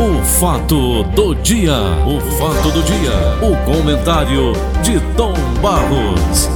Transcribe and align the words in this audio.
O 0.00 0.24
fato 0.24 1.02
do 1.14 1.34
dia, 1.34 1.76
o 2.06 2.18
fato 2.38 2.70
do 2.70 2.82
dia, 2.82 3.12
o 3.42 3.54
comentário 3.66 4.54
de 4.82 4.98
Tom 5.14 5.34
Barros. 5.60 6.48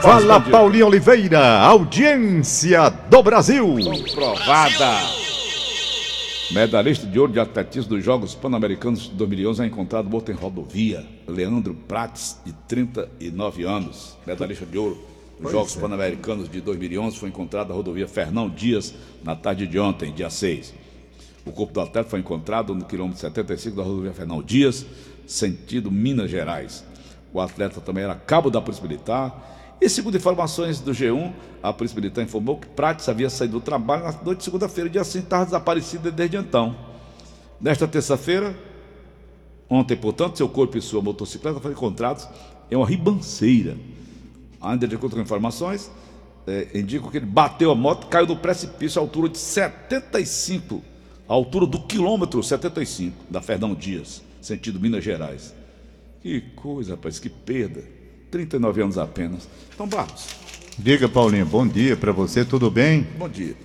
Fala 0.00 0.40
Paulinho 0.40 0.86
Oliveira, 0.86 1.58
audiência 1.58 2.88
do 2.88 3.20
Brasil. 3.20 3.74
Provada. 4.14 5.00
Medalhista 6.52 7.04
de 7.04 7.18
ouro 7.18 7.32
de 7.32 7.40
atletismo 7.40 7.96
dos 7.96 8.04
Jogos 8.04 8.36
Pan-Americanos 8.36 9.10
de 9.10 9.14
2011 9.16 9.64
é 9.64 9.66
encontrado 9.66 10.08
morto 10.08 10.30
em 10.30 10.36
rodovia. 10.36 11.04
Leandro 11.26 11.74
Prates, 11.74 12.38
de 12.46 12.52
39 12.68 13.64
anos, 13.64 14.16
medalhista 14.24 14.64
de 14.64 14.78
ouro 14.78 15.17
dos 15.40 15.52
Jogos 15.52 15.76
é. 15.76 15.80
Pan-Americanos 15.80 16.48
de 16.48 16.60
2011, 16.60 17.16
foi 17.16 17.28
encontrado 17.28 17.68
na 17.68 17.74
rodovia 17.74 18.08
Fernão 18.08 18.48
Dias 18.48 18.94
na 19.22 19.36
tarde 19.36 19.66
de 19.66 19.78
ontem, 19.78 20.12
dia 20.12 20.30
6. 20.30 20.74
O 21.44 21.52
corpo 21.52 21.72
do 21.72 21.80
atleta 21.80 22.08
foi 22.08 22.20
encontrado 22.20 22.74
no 22.74 22.84
quilômetro 22.84 23.20
75 23.20 23.76
da 23.76 23.82
rodovia 23.82 24.12
Fernão 24.12 24.42
Dias, 24.42 24.84
sentido 25.26 25.90
Minas 25.90 26.30
Gerais. 26.30 26.84
O 27.32 27.40
atleta 27.40 27.80
também 27.80 28.04
era 28.04 28.14
cabo 28.14 28.50
da 28.50 28.60
Polícia 28.60 28.82
Militar. 28.82 29.76
E 29.80 29.88
segundo 29.88 30.16
informações 30.16 30.80
do 30.80 30.90
G1, 30.90 31.32
a 31.62 31.72
Polícia 31.72 31.94
Militar 31.94 32.22
informou 32.22 32.58
que 32.58 32.66
Prates 32.66 33.08
havia 33.08 33.30
saído 33.30 33.54
do 33.54 33.60
trabalho 33.60 34.04
na 34.04 34.12
noite 34.12 34.38
de 34.38 34.44
segunda-feira, 34.44 34.90
dia 34.90 35.04
5, 35.04 35.24
estava 35.24 35.44
desaparecido 35.44 36.10
desde 36.10 36.36
então. 36.36 36.76
Nesta 37.60 37.86
terça-feira, 37.86 38.54
ontem, 39.70 39.96
portanto, 39.96 40.36
seu 40.36 40.48
corpo 40.48 40.76
e 40.76 40.82
sua 40.82 41.00
motocicleta 41.00 41.60
foram 41.60 41.74
encontrados 41.74 42.28
em 42.70 42.76
uma 42.76 42.86
ribanceira. 42.86 43.76
Ainda 44.60 44.88
de 44.88 44.94
acordo 44.96 45.16
com 45.16 45.22
informações, 45.22 45.90
eh, 46.46 46.68
indicam 46.74 47.10
que 47.10 47.16
ele 47.18 47.26
bateu 47.26 47.70
a 47.70 47.74
moto, 47.74 48.06
caiu 48.08 48.26
no 48.26 48.36
precipício 48.36 49.00
à 49.00 49.04
altura 49.04 49.28
de 49.28 49.38
75, 49.38 50.82
à 51.28 51.32
altura 51.32 51.66
do 51.66 51.80
quilômetro 51.80 52.42
75 52.42 53.16
da 53.30 53.40
Fernão 53.40 53.74
Dias, 53.74 54.22
sentido 54.40 54.80
Minas 54.80 55.04
Gerais. 55.04 55.54
Que 56.22 56.40
coisa, 56.56 56.92
rapaz, 56.92 57.18
que 57.18 57.28
perda. 57.28 57.82
39 58.30 58.82
anos 58.82 58.98
apenas. 58.98 59.48
Então, 59.74 59.86
Barros, 59.86 60.26
Diga, 60.78 61.08
Paulinho, 61.08 61.44
bom 61.44 61.66
dia 61.66 61.96
para 61.96 62.12
você, 62.12 62.44
tudo 62.44 62.70
bem? 62.70 63.06
bom 63.18 63.28
dia. 63.28 63.56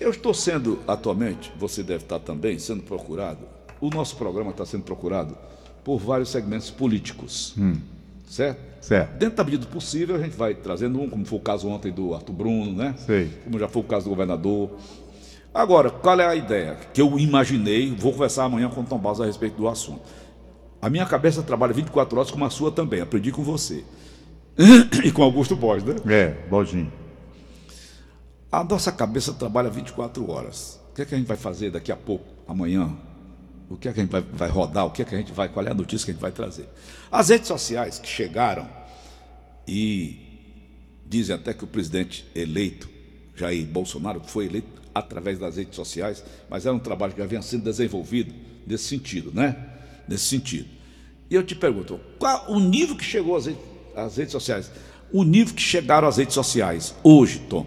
Eu 0.00 0.10
estou 0.10 0.32
sendo, 0.32 0.78
atualmente, 0.86 1.52
você 1.58 1.82
deve 1.82 2.04
estar 2.04 2.18
também 2.18 2.58
sendo 2.58 2.82
procurado, 2.82 3.40
o 3.80 3.90
nosso 3.90 4.16
programa 4.16 4.52
está 4.52 4.64
sendo 4.64 4.82
procurado 4.84 5.36
por 5.84 5.98
vários 5.98 6.30
segmentos 6.30 6.70
políticos. 6.70 7.54
Certo? 8.26 8.60
Certo. 8.80 9.18
Dentro 9.18 9.36
da 9.36 9.44
medida 9.44 9.64
do 9.64 9.68
possível, 9.68 10.16
a 10.16 10.18
gente 10.18 10.36
vai 10.36 10.54
trazendo 10.54 11.00
um, 11.00 11.08
como 11.08 11.24
foi 11.24 11.38
o 11.38 11.42
caso 11.42 11.68
ontem 11.68 11.90
do 11.90 12.14
Arthur 12.14 12.32
Bruno, 12.32 12.72
né? 12.72 12.94
Sei. 12.98 13.30
Como 13.44 13.58
já 13.58 13.68
foi 13.68 13.82
o 13.82 13.84
caso 13.84 14.04
do 14.04 14.10
governador. 14.10 14.70
Agora, 15.52 15.90
qual 15.90 16.20
é 16.20 16.26
a 16.26 16.36
ideia? 16.36 16.76
Que 16.92 17.00
eu 17.00 17.18
imaginei, 17.18 17.94
vou 17.94 18.12
conversar 18.12 18.44
amanhã 18.44 18.68
com 18.68 18.82
o 18.82 18.84
Tom 18.84 18.98
Barros 18.98 19.20
a 19.20 19.26
respeito 19.26 19.56
do 19.56 19.66
assunto. 19.66 20.02
A 20.82 20.90
minha 20.90 21.06
cabeça 21.06 21.42
trabalha 21.42 21.72
24 21.72 22.18
horas 22.18 22.30
como 22.30 22.44
a 22.44 22.50
sua 22.50 22.70
também, 22.70 23.00
aprendi 23.00 23.32
com 23.32 23.42
você. 23.42 23.82
e 25.04 25.10
com 25.10 25.22
Augusto 25.22 25.56
Borges, 25.56 25.84
né? 25.84 25.96
É, 26.06 26.48
Baldinho. 26.48 26.92
A 28.52 28.62
nossa 28.62 28.92
cabeça 28.92 29.32
trabalha 29.32 29.68
24 29.68 30.30
horas. 30.30 30.80
O 30.90 30.94
que 30.94 31.02
é 31.02 31.04
que 31.04 31.14
a 31.14 31.18
gente 31.18 31.26
vai 31.26 31.36
fazer 31.36 31.70
daqui 31.70 31.90
a 31.90 31.96
pouco, 31.96 32.24
amanhã? 32.46 32.96
O 33.68 33.76
que 33.76 33.88
é 33.88 33.92
que 33.92 34.00
a 34.00 34.02
gente 34.02 34.12
vai, 34.12 34.20
vai 34.20 34.48
rodar? 34.48 34.86
O 34.86 34.90
que 34.90 35.02
é 35.02 35.04
que 35.04 35.14
a 35.14 35.18
gente 35.18 35.32
vai. 35.32 35.48
Qual 35.48 35.66
é 35.66 35.70
a 35.70 35.74
notícia 35.74 36.04
que 36.04 36.10
a 36.12 36.14
gente 36.14 36.22
vai 36.22 36.32
trazer? 36.32 36.68
As 37.10 37.28
redes 37.28 37.48
sociais 37.48 37.98
que 37.98 38.08
chegaram 38.08 38.68
e 39.66 40.26
dizem 41.04 41.34
até 41.34 41.52
que 41.52 41.64
o 41.64 41.66
presidente 41.66 42.26
eleito, 42.34 42.88
Jair 43.34 43.66
Bolsonaro, 43.66 44.20
foi 44.24 44.46
eleito 44.46 44.82
através 44.94 45.38
das 45.38 45.56
redes 45.56 45.74
sociais, 45.74 46.24
mas 46.48 46.64
era 46.64 46.74
um 46.74 46.78
trabalho 46.78 47.12
que 47.12 47.20
já 47.20 47.26
vinha 47.26 47.42
sendo 47.42 47.64
desenvolvido 47.64 48.34
nesse 48.66 48.84
sentido, 48.84 49.30
né? 49.32 49.56
Nesse 50.08 50.24
sentido. 50.24 50.68
E 51.28 51.34
eu 51.34 51.44
te 51.44 51.54
pergunto, 51.54 52.00
qual 52.18 52.50
o 52.50 52.60
nível 52.60 52.96
que 52.96 53.04
chegou 53.04 53.36
às 53.36 53.46
redes, 53.46 54.16
redes 54.16 54.32
sociais? 54.32 54.70
O 55.12 55.24
nível 55.24 55.54
que 55.54 55.62
chegaram 55.62 56.06
às 56.08 56.16
redes 56.16 56.34
sociais 56.34 56.94
hoje, 57.02 57.40
Tom, 57.48 57.66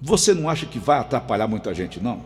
você 0.00 0.32
não 0.32 0.48
acha 0.48 0.64
que 0.64 0.78
vai 0.78 0.98
atrapalhar 0.98 1.46
muita 1.46 1.74
gente, 1.74 2.00
não? 2.00 2.24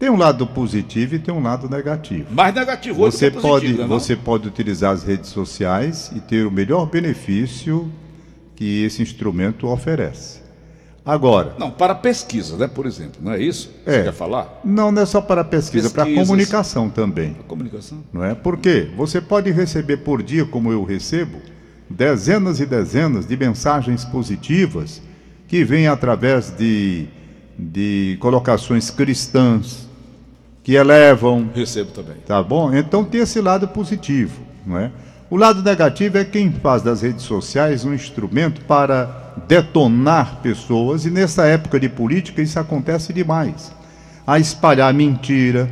Tem 0.00 0.08
um 0.08 0.16
lado 0.16 0.46
positivo 0.46 1.14
e 1.14 1.18
tem 1.18 1.32
um 1.32 1.42
lado 1.42 1.68
negativo. 1.68 2.32
Mais 2.34 2.54
negativo 2.54 3.02
hoje 3.02 3.18
Você 3.18 3.28
do 3.28 3.36
que 3.36 3.42
positivo, 3.42 3.72
pode, 3.76 3.82
né, 3.82 3.86
não? 3.86 4.00
você 4.00 4.16
pode 4.16 4.48
utilizar 4.48 4.92
as 4.94 5.02
redes 5.04 5.28
sociais 5.28 6.10
e 6.16 6.20
ter 6.20 6.46
o 6.46 6.50
melhor 6.50 6.86
benefício 6.86 7.92
que 8.56 8.82
esse 8.82 9.02
instrumento 9.02 9.66
oferece. 9.68 10.40
Agora, 11.04 11.54
Não, 11.58 11.70
para 11.70 11.94
pesquisa, 11.94 12.56
né, 12.56 12.66
por 12.66 12.86
exemplo, 12.86 13.20
não 13.22 13.32
é 13.32 13.42
isso? 13.42 13.70
É. 13.84 13.92
Você 13.98 14.04
quer 14.04 14.12
falar? 14.14 14.60
não, 14.64 14.90
não 14.90 15.02
é 15.02 15.06
só 15.06 15.20
para 15.20 15.44
pesquisa, 15.44 15.90
para 15.90 16.04
Pesquisas. 16.04 16.26
comunicação 16.28 16.88
também. 16.88 17.36
A 17.38 17.42
comunicação. 17.42 17.98
não 18.10 18.24
é? 18.24 18.34
Porque 18.34 18.88
você 18.96 19.20
pode 19.20 19.50
receber 19.50 19.98
por 19.98 20.22
dia, 20.22 20.46
como 20.46 20.72
eu 20.72 20.82
recebo, 20.82 21.40
dezenas 21.90 22.58
e 22.58 22.64
dezenas 22.64 23.26
de 23.26 23.36
mensagens 23.36 24.02
positivas 24.02 25.02
que 25.46 25.62
vêm 25.62 25.88
através 25.88 26.50
de, 26.56 27.06
de 27.58 28.16
colocações 28.20 28.88
cristãs 28.90 29.89
que 30.70 30.76
elevam, 30.76 31.50
Recebo 31.52 31.90
também. 31.90 32.14
tá 32.24 32.40
bom? 32.40 32.72
Então 32.72 33.04
tem 33.04 33.22
esse 33.22 33.40
lado 33.40 33.66
positivo, 33.66 34.40
não 34.64 34.78
é? 34.78 34.92
O 35.28 35.36
lado 35.36 35.64
negativo 35.64 36.16
é 36.16 36.24
quem 36.24 36.52
faz 36.52 36.80
das 36.80 37.02
redes 37.02 37.24
sociais 37.24 37.84
um 37.84 37.92
instrumento 37.92 38.60
para 38.66 39.32
detonar 39.48 40.36
pessoas 40.42 41.04
e 41.04 41.10
nessa 41.10 41.44
época 41.44 41.80
de 41.80 41.88
política 41.88 42.40
isso 42.40 42.56
acontece 42.56 43.12
demais. 43.12 43.72
A 44.24 44.38
espalhar 44.38 44.94
mentira, 44.94 45.68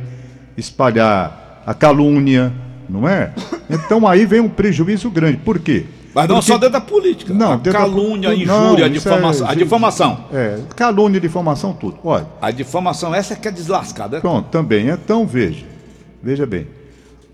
espalhar 0.57 1.63
a 1.65 1.73
calúnia, 1.73 2.51
não 2.89 3.07
é? 3.07 3.31
Então 3.69 4.05
aí 4.05 4.25
vem 4.25 4.41
um 4.41 4.49
prejuízo 4.49 5.09
grande. 5.09 5.37
Por 5.37 5.59
quê? 5.59 5.85
Mas 6.13 6.27
não 6.27 6.35
Porque- 6.37 6.51
só 6.51 6.57
dentro 6.57 6.73
da 6.73 6.81
política. 6.81 7.33
Não, 7.33 7.51
a 7.53 7.55
dentro 7.55 7.71
da- 7.73 7.79
calúnia, 7.79 8.29
a 8.29 8.31
não, 8.31 8.39
injúria, 8.41 8.85
a 8.85 8.87
isso 8.89 9.07
é- 9.07 9.11
difamação. 9.11 9.47
a 9.47 9.53
difamação. 9.53 10.23
É, 10.33 10.59
calúnia, 10.75 11.19
difamação, 11.19 11.73
tudo. 11.73 11.99
Olha, 12.03 12.25
A 12.41 12.49
difamação, 12.51 13.13
essa 13.13 13.33
é 13.33 13.35
que 13.37 13.47
é 13.47 13.51
deslascada. 13.51 14.17
né? 14.17 14.21
Pronto, 14.21 14.47
também. 14.49 14.87
Então 14.89 15.27
veja, 15.27 15.65
veja 16.21 16.45
bem. 16.45 16.67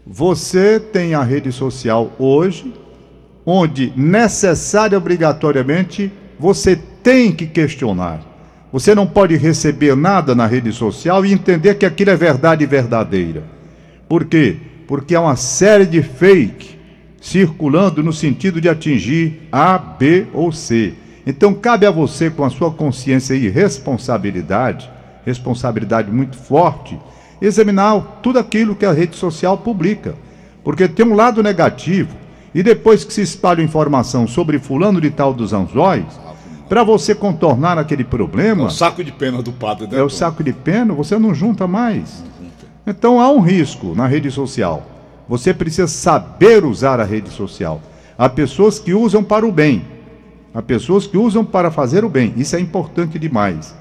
Você 0.06 0.80
tem 0.80 1.14
a 1.16 1.24
rede 1.24 1.52
social 1.52 2.12
hoje, 2.20 2.74
onde 3.46 3.94
necessário 3.96 4.98
obrigatoriamente 4.98 6.12
você 6.40 6.76
tem 7.02 7.32
que 7.32 7.46
questionar. 7.48 8.20
Você 8.74 8.94
não 8.94 9.08
pode 9.08 9.38
receber 9.38 9.96
nada 9.96 10.36
na 10.36 10.46
rede 10.46 10.72
social 10.74 11.26
e 11.26 11.32
entender 11.32 11.76
que 11.76 11.86
aquilo 11.86 12.12
é 12.12 12.16
verdade 12.16 12.66
verdadeira. 12.66 13.44
Por 14.10 14.26
quê? 14.26 14.58
Porque 14.86 15.16
há 15.16 15.22
uma 15.22 15.36
série 15.38 15.86
de 15.86 16.04
fake 16.04 16.75
circulando 17.22 18.04
no 18.04 18.14
sentido 18.14 18.62
de 18.62 18.70
atingir 18.70 19.48
A, 19.52 19.78
B 19.78 20.28
ou 20.34 20.52
C. 20.52 20.94
Então 21.26 21.54
cabe 21.54 21.86
a 21.86 21.92
você, 21.92 22.30
com 22.30 22.44
a 22.44 22.50
sua 22.50 22.72
consciência 22.72 23.34
e 23.34 23.50
responsabilidade, 23.50 24.90
responsabilidade 25.26 26.12
muito 26.12 26.38
forte, 26.38 26.98
examinar 27.42 28.20
tudo 28.22 28.38
aquilo 28.38 28.76
que 28.76 28.86
a 28.86 28.92
rede 28.92 29.16
social 29.16 29.58
publica. 29.58 30.16
Porque 30.64 30.88
tem 30.88 31.06
um 31.06 31.16
lado 31.16 31.42
negativo, 31.42 32.16
e 32.54 32.64
depois 32.64 33.04
que 33.04 33.14
se 33.14 33.22
espalha 33.22 33.62
informação 33.62 34.28
sobre 34.28 34.60
fulano 34.60 35.02
de 35.02 35.10
tal 35.10 35.34
dos 35.34 35.52
anzóis, 35.52 36.06
para 36.70 36.84
você 36.84 37.14
contornar 37.14 37.78
aquele 37.78 38.04
problema, 38.04 38.66
O 38.66 38.70
saco 38.72 39.04
de 39.04 39.12
pena 39.12 39.42
do 39.42 39.52
padre, 39.52 39.88
né? 39.88 40.00
é 40.00 40.04
o 40.04 40.10
saco 40.10 40.44
de 40.44 40.54
pena, 40.54 40.94
você 40.94 41.18
não 41.20 41.34
junta 41.34 41.68
mais. 41.68 42.24
Então 42.88 43.20
há 43.20 43.32
um 43.32 43.40
risco 43.40 43.94
na 43.96 44.08
rede 44.08 44.32
social. 44.32 44.84
Você 45.28 45.54
precisa 45.54 45.88
saber 45.88 46.64
usar 46.64 47.00
a 47.00 47.04
rede 47.04 47.30
social. 47.30 47.82
Há 48.18 48.30
pessoas 48.30 48.80
que 48.80 48.94
usam 48.94 49.24
para 49.24 49.46
o 49.46 49.52
bem. 49.52 49.84
Há 50.54 50.62
pessoas 50.62 51.06
que 51.06 51.18
usam 51.18 51.44
para 51.44 51.70
fazer 51.70 52.06
o 52.06 52.10
bem. 52.10 52.34
Isso 52.38 52.56
é 52.56 52.60
importante 52.60 53.20
demais. 53.20 53.76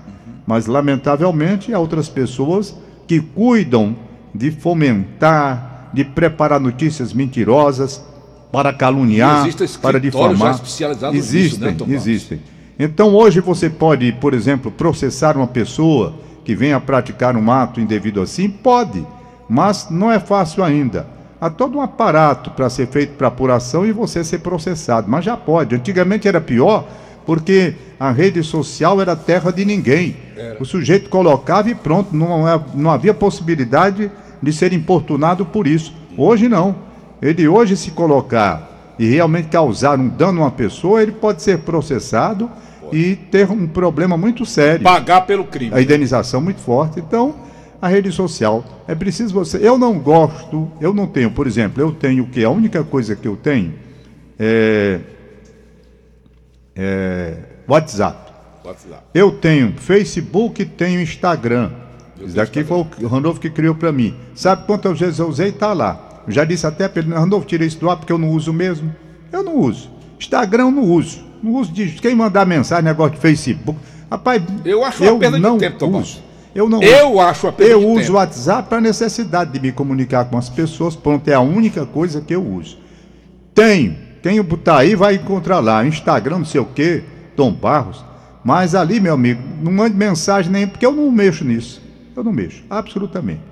Mas, 0.47 0.67
lamentavelmente, 0.67 1.73
há 1.73 1.79
outras 1.79 2.09
pessoas 2.09 2.75
que 3.07 3.21
cuidam 3.21 3.97
de 4.35 4.51
fomentar, 4.51 5.91
de 5.93 6.05
preparar 6.05 6.59
notícias 6.59 7.13
mentirosas 7.13 8.05
para 8.51 8.73
caluniar, 8.73 9.47
existem 9.47 9.69
para 9.81 10.01
difamar. 10.01 10.55
especializados 10.55 11.17
nisso, 11.17 11.37
existem, 11.37 11.75
né, 11.87 11.95
existem. 11.95 12.41
Então, 12.79 13.15
hoje 13.15 13.41
você 13.41 13.71
pode, 13.71 14.13
por 14.13 14.35
exemplo, 14.35 14.71
processar 14.71 15.37
uma 15.37 15.47
pessoa 15.47 16.15
que 16.45 16.55
venha 16.55 16.81
praticar 16.81 17.37
um 17.37 17.51
ato 17.51 17.81
indevido 17.81 18.21
assim? 18.21 18.49
Pode, 18.49 19.07
mas 19.49 19.89
não 19.91 20.11
é 20.11 20.19
fácil 20.19 20.63
ainda. 20.63 21.14
Há 21.45 21.51
todo 21.51 21.77
um 21.77 21.83
aparato 21.83 22.51
para 22.53 22.71
ser 22.71 22.87
feito 22.87 23.19
para 23.19 23.29
apuração 23.29 23.85
e 23.85 23.93
você 23.93 24.25
ser 24.25 24.39
processado, 24.39 25.11
mas 25.11 25.27
já 25.27 25.37
pode. 25.37 25.75
Antigamente 25.75 26.27
era 26.27 26.41
pior, 26.41 26.89
porque 27.27 27.75
a 28.01 28.11
rede 28.11 28.43
social 28.43 28.99
era 28.99 29.15
terra 29.15 29.51
de 29.51 29.63
ninguém. 29.63 30.17
O 30.59 30.65
sujeito 30.65 31.11
colocava 31.11 31.69
e 31.69 31.75
pronto, 31.75 32.17
não, 32.17 32.49
é- 32.49 32.59
não 32.75 32.91
havia 32.91 33.13
possibilidade 33.13 34.11
de 34.43 34.53
ser 34.55 34.73
importunado 34.73 35.45
por 35.45 35.67
isso. 35.67 35.95
Hoje 36.17 36.49
não. 36.49 36.77
Ele 37.21 37.47
hoje 37.47 37.77
se 37.77 37.91
colocar 37.91 38.95
e 38.99 39.05
realmente 39.05 39.49
causar 39.49 40.01
um 40.01 40.09
dano 40.09 40.41
a 40.41 40.45
uma 40.45 40.51
pessoa, 40.51 41.03
ele 41.03 41.13
pode 41.13 41.43
ser 41.43 41.59
processado 41.59 42.51
e 42.91 43.17
ter 43.17 43.51
um 43.51 43.67
problema 43.67 44.17
muito 44.17 44.47
sério. 44.47 44.83
Pagar 44.83 45.27
pelo 45.27 45.45
crime. 45.45 45.75
A 45.75 45.83
indenização 45.83 46.41
muito 46.41 46.63
forte. 46.63 47.01
Então, 47.01 47.35
a 47.85 47.89
rede 47.89 48.11
social 48.11 48.65
é 48.89 48.95
preciso 48.95 49.35
você. 49.35 49.59
Eu 49.59 49.77
não 49.77 49.99
gosto, 49.99 50.73
eu 50.81 50.95
não 50.95 51.07
tenho, 51.07 51.31
por 51.31 51.47
exemplo, 51.47 51.83
eu 51.83 51.93
tenho 51.93 52.25
o 52.25 52.27
que? 52.27 52.43
A 52.43 52.49
única 52.49 52.83
coisa 52.83 53.15
que 53.15 53.29
eu 53.29 53.37
tenho 53.37 53.75
é, 54.39 55.01
é 56.75 57.37
WhatsApp. 57.69 58.33
WhatsApp. 58.65 59.03
Eu 59.13 59.33
tenho 59.33 59.75
Facebook 59.77 60.63
e 60.63 60.65
tenho 60.65 60.99
Instagram. 61.03 61.73
Eu 62.19 62.27
Isso 62.27 62.37
daqui 62.37 62.65
foi 62.65 62.87
o 63.03 63.07
Randolfo 63.07 63.39
que 63.39 63.51
criou 63.51 63.75
para 63.75 63.93
mim. 63.93 64.15
Sabe 64.35 64.65
quantas 64.65 64.99
vezes 64.99 65.19
eu 65.19 65.29
usei? 65.29 65.53
Tá 65.53 65.75
lá. 65.75 66.23
Eu 66.27 66.33
já 66.33 66.47
disse 66.47 66.67
até 66.67 66.89
para 66.89 67.03
ele, 67.03 67.13
Randolfo, 67.13 67.47
tirei 67.47 67.69
isso 67.69 67.79
do 67.79 67.91
ar 67.91 67.99
porque 67.99 68.15
eu 68.15 68.19
não 68.19 68.31
uso 68.31 68.51
mesmo. 68.51 68.97
Eu 69.31 69.43
não 69.43 69.59
uso. 69.59 69.91
Instagram 70.19 70.63
eu 70.63 70.71
não 70.71 70.85
uso. 70.85 71.23
Não 71.43 71.53
uso 71.53 71.71
de 71.71 71.87
quem 72.01 72.15
mandar 72.15 72.47
mensagem, 72.47 72.83
negócio 72.83 73.17
de 73.17 73.21
Facebook. 73.21 73.79
Rapaz, 74.11 74.43
Eu 74.65 74.83
acho 74.83 75.03
uma 75.03 75.19
perda 75.19 75.37
de 75.37 75.43
não 75.43 75.59
tempo, 75.59 75.77
Tomás. 75.77 76.23
Eu 76.55 76.69
não 76.69 76.83
Eu 76.83 77.13
uso. 77.13 77.21
acho 77.21 77.47
a 77.49 77.53
perda 77.53 77.73
Eu 77.73 77.81
de 77.81 77.87
uso 77.87 78.13
o 78.13 78.17
WhatsApp 78.17 78.69
para 78.69 78.81
necessidade 78.81 79.51
de 79.53 79.61
me 79.61 79.73
comunicar 79.73 80.27
com 80.27 80.39
as 80.39 80.49
pessoas. 80.49 80.95
Pronto, 80.95 81.27
é 81.29 81.35
a 81.35 81.41
única 81.41 81.85
coisa 81.85 82.21
que 82.21 82.35
eu 82.35 82.47
uso. 82.47 82.79
Tenho. 83.53 83.97
Quem 84.23 84.41
botar 84.41 84.79
aí 84.79 84.95
vai 84.95 85.17
encontrar 85.17 85.59
lá. 85.61 85.85
Instagram, 85.85 86.39
não 86.39 86.45
sei 86.45 86.61
o 86.61 86.65
quê, 86.65 87.03
Tom 87.37 87.53
Barros. 87.53 88.05
Mas 88.45 88.75
ali, 88.75 89.01
meu 89.01 89.15
amigo, 89.15 89.43
não 89.63 89.73
mande 89.73 89.97
mensagem 89.97 90.51
nem, 90.53 90.67
porque 90.67 90.87
eu 90.87 90.93
não 90.93 91.11
mexo 91.11 91.45
nisso. 91.45 91.83
Eu 92.15 92.23
não 92.23 92.33
mexo, 92.33 92.63
absolutamente. 92.71 93.43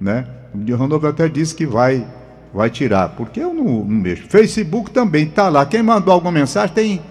Né? 0.00 0.26
O 0.54 0.76
Randolfo 0.76 1.06
até 1.06 1.28
disse 1.28 1.54
que 1.54 1.66
vai, 1.66 2.06
vai 2.52 2.68
tirar, 2.70 3.10
porque 3.10 3.40
eu 3.40 3.54
não, 3.54 3.64
não 3.64 3.84
mexo. 3.84 4.24
Facebook 4.28 4.90
também 4.90 5.26
tá 5.26 5.48
lá. 5.48 5.64
Quem 5.64 5.82
mandou 5.82 6.12
alguma 6.12 6.32
mensagem 6.32 6.74
tem. 6.74 7.02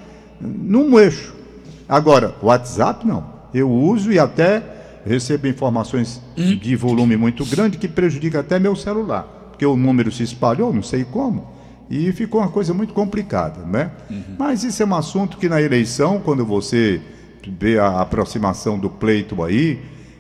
Não 0.42 0.90
mexo. 0.90 1.34
Agora, 1.88 2.36
WhatsApp 2.42 3.08
não. 3.08 3.24
Eu 3.54 3.72
uso 3.72 4.12
e 4.12 4.20
até 4.20 4.62
recebo 5.08 5.48
informações 5.48 6.22
de 6.36 6.76
volume 6.76 7.16
muito 7.18 7.46
grande 7.46 7.78
que 7.78 7.88
prejudica 7.88 8.40
até 8.42 8.60
meu 8.60 8.76
celular. 8.76 9.24
Porque 9.52 9.66
o 9.66 9.76
número 9.76 10.12
se 10.12 10.24
espalhou, 10.24 10.72
não 10.74 10.84
sei 10.84 11.04
como. 11.04 11.48
E 11.90 12.12
ficou 12.12 12.42
uma 12.42 12.50
coisa 12.50 12.74
muito 12.74 12.94
complicada, 12.94 13.62
né? 13.66 13.92
Mas 14.38 14.64
isso 14.64 14.84
é 14.84 14.86
um 14.86 14.94
assunto 14.96 15.38
que 15.38 15.48
na 15.50 15.62
eleição, 15.62 16.20
quando 16.20 16.46
você 16.46 17.02
vê 17.60 17.80
a 17.80 18.02
aproximação 18.02 18.78
do 18.78 18.90
pleito 18.90 19.42
aí, 19.44 19.80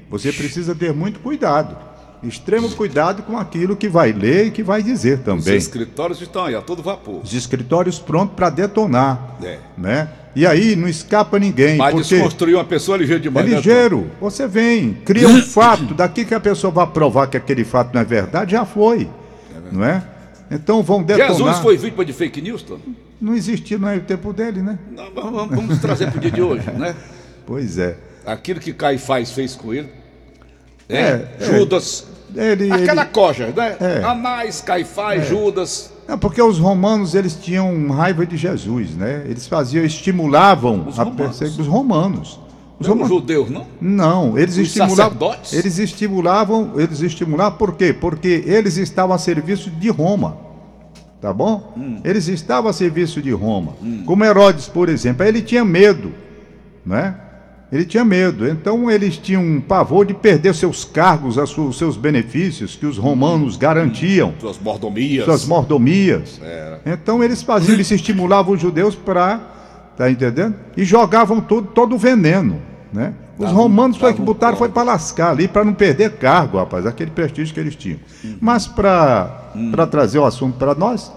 você 0.09 0.31
precisa 0.31 0.73
ter 0.73 0.93
muito 0.93 1.19
cuidado. 1.19 1.77
Extremo 2.23 2.67
cuidado 2.71 3.21
com 3.23 3.37
aquilo 3.37 3.75
que 3.75 3.87
vai 3.87 4.11
ler 4.11 4.47
e 4.47 4.51
que 4.51 4.63
vai 4.63 4.81
dizer 4.81 5.19
Os 5.19 5.23
também. 5.25 5.55
escritórios 5.55 6.19
estão 6.21 6.45
aí, 6.45 6.55
a 6.55 6.61
todo 6.61 6.81
vapor. 6.81 7.21
Os 7.23 7.33
escritórios 7.33 7.99
prontos 7.99 8.35
para 8.35 8.49
detonar, 8.49 9.35
É. 9.43 9.59
né? 9.77 10.09
E 10.37 10.45
aí 10.45 10.75
não 10.75 10.87
escapa 10.87 11.39
ninguém, 11.39 11.77
Mas 11.77 11.95
porque 11.95 12.13
desconstruir 12.13 12.53
uma 12.53 12.63
pessoa 12.63 12.95
é 12.95 12.99
ligeiro 12.99 13.19
é 13.19 13.23
demais. 13.23 13.49
né, 13.49 13.55
ligeiro. 13.55 14.11
Você 14.21 14.47
vem, 14.47 14.93
cria 15.03 15.27
um 15.27 15.41
fato, 15.41 15.95
daqui 15.95 16.23
que 16.23 16.33
a 16.35 16.39
pessoa 16.39 16.69
vai 16.71 16.85
provar 16.85 17.25
que 17.25 17.35
aquele 17.35 17.63
fato 17.65 17.91
não 17.91 18.01
é 18.01 18.03
verdade, 18.03 18.51
já 18.51 18.63
foi, 18.63 19.09
não 19.71 19.83
é? 19.83 20.03
Então 20.51 20.83
vão 20.83 21.01
detonar. 21.01 21.29
Jesus 21.31 21.57
foi 21.57 21.75
vítima 21.75 22.05
de 22.05 22.13
fake 22.13 22.39
news, 22.39 22.61
Tom? 22.61 22.77
Não 23.19 23.33
existiu, 23.33 23.79
não 23.79 23.89
é 23.89 23.95
o 23.97 24.01
tempo 24.01 24.31
dele, 24.31 24.61
né? 24.61 24.77
Não, 24.95 25.09
vamos, 25.11 25.55
vamos- 25.55 25.79
trazer 25.79 26.11
para 26.11 26.19
o 26.19 26.21
dia 26.21 26.29
de 26.29 26.41
hoje, 26.43 26.69
né? 26.69 26.95
Pois 27.43 27.79
é. 27.79 27.97
Aquilo 28.23 28.59
que 28.59 28.73
Caifás 28.73 29.31
fez 29.31 29.55
com 29.55 29.73
ele. 29.73 29.89
né? 30.87 30.99
É, 30.99 31.27
é. 31.39 31.45
Judas. 31.57 32.05
Ele, 32.35 32.71
Aquela 32.71 33.01
ele- 33.01 33.11
coja, 33.11 33.47
né? 33.57 33.75
É. 33.79 34.03
Anás, 34.03 34.61
Caifás, 34.61 35.27
Judas. 35.27 35.91
Não, 36.07 36.17
porque 36.17 36.41
os 36.41 36.57
romanos 36.57 37.13
eles 37.15 37.35
tinham 37.35 37.89
raiva 37.89 38.25
de 38.25 38.37
Jesus, 38.37 38.91
né? 38.95 39.25
Eles 39.27 39.45
faziam, 39.47 39.83
estimulavam 39.83 40.85
Os 40.87 40.97
a 40.99 41.03
romanos. 41.03 41.25
perseguição 41.25 41.57
dos 41.57 41.67
romanos. 41.67 42.39
Os 42.79 42.87
romanos. 42.87 43.09
judeus, 43.09 43.49
não? 43.49 43.65
Não, 43.81 44.37
eles 44.37 44.55
Os 44.55 44.67
estimulavam. 44.67 44.95
sacerdotes? 44.95 45.53
Eles 45.53 45.79
estimulavam, 45.79 46.71
eles 46.77 47.01
estimulavam 47.01 47.57
por 47.57 47.75
quê? 47.75 47.91
Porque 47.91 48.43
eles 48.45 48.77
estavam 48.77 49.15
a 49.15 49.17
serviço 49.19 49.69
de 49.69 49.89
Roma. 49.89 50.37
Tá 51.19 51.33
bom? 51.33 51.73
Hum. 51.75 51.99
Eles 52.03 52.27
estavam 52.27 52.69
a 52.69 52.73
serviço 52.73 53.21
de 53.21 53.31
Roma. 53.31 53.73
Como 54.05 54.23
Herodes, 54.23 54.67
por 54.67 54.87
exemplo, 54.87 55.25
ele 55.25 55.41
tinha 55.41 55.65
medo, 55.65 56.13
né? 56.85 57.15
Ele 57.71 57.83
tinha 57.85 58.05
medo. 58.05 58.47
Então 58.47 58.89
eles 58.89 59.17
tinham 59.17 59.43
um 59.43 59.59
pavor 59.59 60.05
de 60.05 60.13
perder 60.13 60.55
seus 60.55 60.85
cargos, 60.85 61.37
os 61.37 61.77
seus 61.77 61.97
benefícios 61.97 62.75
que 62.75 62.85
os 62.85 62.97
romanos 62.97 63.57
garantiam, 63.57 64.33
Suas 64.39 64.57
mordomias. 64.59 65.25
suas 65.25 65.45
mordomias. 65.45 66.39
Era. 66.41 66.81
Então 66.85 67.23
eles 67.23 67.41
faziam, 67.43 67.73
eles 67.73 67.91
estimulavam 67.91 68.53
os 68.53 68.61
judeus 68.61 68.95
para, 68.95 69.39
tá 69.97 70.09
entendendo? 70.09 70.55
E 70.77 70.83
jogavam 70.85 71.41
todo, 71.41 71.67
todo 71.67 71.95
o 71.95 71.97
veneno, 71.97 72.61
né? 72.93 73.13
Os 73.37 73.45
Davam- 73.45 73.63
romanos 73.63 73.97
foi 73.97 74.13
que 74.13 74.19
davam 74.19 74.33
botaram 74.33 74.57
foi 74.57 74.69
para 74.69 74.81
lascar 74.83 75.29
ali, 75.31 75.47
para 75.47 75.63
não 75.63 75.73
perder 75.73 76.13
cargo, 76.13 76.57
rapaz, 76.57 76.85
aquele 76.87 77.11
prestígio 77.11 77.53
que 77.53 77.59
eles 77.59 77.75
tinham. 77.75 77.99
Mas 78.41 78.65
para 78.65 79.51
para 79.71 79.85
trazer 79.85 80.17
o 80.19 80.25
assunto 80.25 80.57
para 80.57 80.73
nós, 80.73 81.11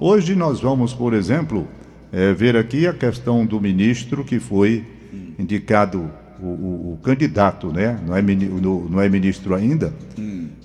hoje 0.00 0.34
nós 0.34 0.60
vamos, 0.60 0.94
por 0.94 1.12
exemplo, 1.12 1.66
eh, 2.12 2.32
ver 2.32 2.56
aqui 2.56 2.86
a 2.86 2.92
questão 2.94 3.44
do 3.44 3.60
ministro 3.60 4.24
que 4.24 4.38
foi 4.40 4.82
indicado 5.38 6.10
o, 6.40 6.46
o- 6.46 6.92
o 6.94 6.98
candidato, 7.02 7.72
né? 7.72 7.98
Não 8.06 8.16
é, 8.16 8.22
no- 8.22 8.88
não 8.88 9.00
é 9.00 9.08
ministro 9.08 9.54
ainda. 9.54 9.92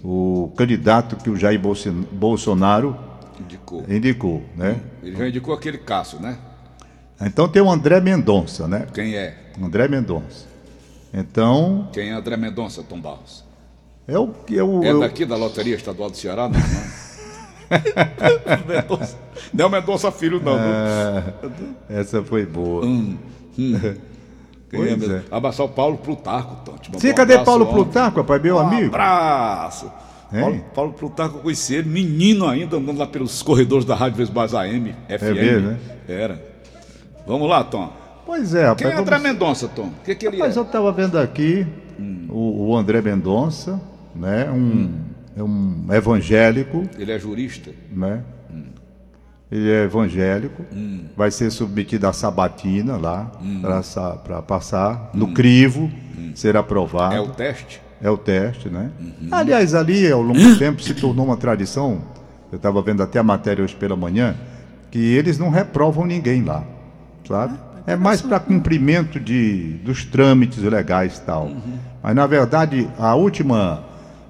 O 0.04 0.52
candidato 0.58 1.16
que 1.18 1.30
o 1.30 1.36
Jair 1.36 1.60
Bolson- 1.60 2.04
Bolsonaro 2.12 2.98
Indicou. 3.40 3.84
indicou, 3.90 4.44
né? 4.56 4.80
Ele 5.02 5.16
já 5.16 5.28
indicou 5.28 5.54
aquele 5.54 5.78
Cássio, 5.78 6.20
né? 6.20 6.38
Então 7.22 7.48
tem 7.48 7.62
o 7.62 7.72
André 7.72 8.02
Mendonça, 8.02 8.68
né? 8.68 8.86
Quem 8.94 9.16
é? 9.16 9.38
André 9.62 9.88
Mendonça. 9.88 10.46
Então, 11.14 11.88
Quem 11.94 12.10
é 12.10 12.14
André 12.14 12.36
Mendonça, 12.38 12.82
Tom 12.84 13.00
Barros? 13.00 13.46
é 14.08 14.18
o 14.18 14.28
que 14.28 14.56
eu, 14.56 14.84
É 14.84 14.92
eu- 14.92 15.00
daqui 15.00 15.24
da 15.26 15.36
Loteria 15.38 15.76
Estadual 15.76 16.10
do 16.10 16.18
Ceará? 16.18 16.50
Não, 16.50 16.60
não. 16.60 17.04
Mendonça. 18.68 19.18
Não 19.54 19.66
é 19.66 19.68
o 19.68 19.72
Mendonça 19.72 20.12
Filho, 20.12 20.42
não. 20.44 20.58
essa 21.90 22.22
foi 22.24 22.46
boa. 22.46 22.82
Quem 22.84 23.20
Pois 23.56 23.98
é 24.78 24.90
é. 24.92 24.96
mesmo? 24.96 25.22
Abraçar 25.32 25.66
o 25.66 25.70
Paulo 25.70 25.98
Plutarco, 25.98 26.56
Tom. 26.66 26.78
Te 26.78 26.90
mandou 26.90 27.02
Sim, 27.02 27.12
um 27.12 27.16
cadê 27.16 27.38
Paulo. 27.40 27.66
Plutarco, 27.68 28.20
rapaz, 28.22 28.42
meu 28.42 28.56
Um 28.56 28.60
amigo? 28.60 28.88
abraço. 28.88 29.92
Paulo, 30.32 30.66
Paulo 30.74 30.94
Plutarco, 30.94 31.38
eu 31.38 31.42
conheci 31.42 31.76
ele, 31.76 31.90
menino 31.90 32.48
ainda, 32.48 32.78
andando 32.78 32.98
lá 32.98 33.06
pelos 33.06 33.44
corredores 33.44 33.86
da 33.86 33.94
Rádio 33.94 34.18
Vesbaz 34.18 34.54
AM, 34.56 34.96
FM. 35.08 35.22
mesmo, 35.36 35.68
né? 35.70 35.78
Era. 36.08 36.42
Vamos 37.28 37.48
lá, 37.48 37.64
Tom. 37.64 37.92
Pois 38.26 38.56
é, 38.56 38.64
rapaz. 38.66 38.78
Quem 38.82 38.88
é 38.88 39.00
André 39.00 39.18
vamos- 39.18 39.32
Mendonça, 39.32 39.68
Tom? 39.68 39.84
O 39.88 39.92
que, 40.04 40.16
que 40.16 40.26
ele 40.26 40.38
Rapaz, 40.38 40.56
é? 40.56 40.60
eu 40.60 40.64
estava 40.64 40.92
vendo 40.92 41.20
aqui 41.20 41.68
o, 42.30 42.70
o 42.70 42.76
André 42.76 43.00
Mendonça, 43.02 43.80
né? 44.16 44.50
Um, 44.50 44.92
é 45.38 45.44
um 45.44 45.86
evangélico, 45.92 46.84
Ele 46.98 47.12
é 47.12 47.20
jurista? 47.20 47.70
né? 47.92 48.24
Ele 49.54 49.70
é 49.70 49.84
evangélico, 49.84 50.66
vai 51.16 51.30
ser 51.30 51.52
submetido 51.52 52.08
à 52.08 52.12
sabatina 52.14 52.98
lá, 52.98 53.32
para 54.24 54.42
passar 54.42 55.12
no 55.14 55.32
crivo, 55.32 55.92
ser 56.34 56.58
aprovado. 56.58 57.14
É 57.14 57.22
o 57.22 57.28
teste? 57.28 57.80
É 58.02 58.10
o 58.10 58.18
teste, 58.18 58.68
né? 58.68 58.90
Aliás, 59.32 59.76
ali, 59.76 60.12
ao 60.12 60.24
longo 60.24 60.40
do 60.40 60.58
tempo, 60.58 60.82
se 60.82 60.96
tornou 60.96 61.28
uma 61.28 61.38
tradição. 61.38 62.02
Eu 62.52 62.56
estava 62.56 62.82
vendo 62.82 63.04
até 63.04 63.20
a 63.20 63.24
matéria 63.24 63.64
hoje 63.64 63.76
pela 63.76 63.96
manhã, 63.96 64.36
que 64.90 64.98
eles 64.98 65.38
não 65.38 65.52
reprovam 65.52 66.04
ninguém 66.08 66.44
lá, 66.44 66.64
sabe? 67.28 67.54
É 67.86 67.96
mais 67.96 68.24
para 68.24 68.40
cumprimento 68.40 69.20
de, 69.20 69.74
dos 69.86 70.04
trâmites 70.04 70.64
legais 70.64 71.18
e 71.20 71.22
tal. 71.22 71.52
Mas, 72.02 72.16
na 72.16 72.26
verdade, 72.26 72.90
a 72.98 73.14
última, 73.14 73.84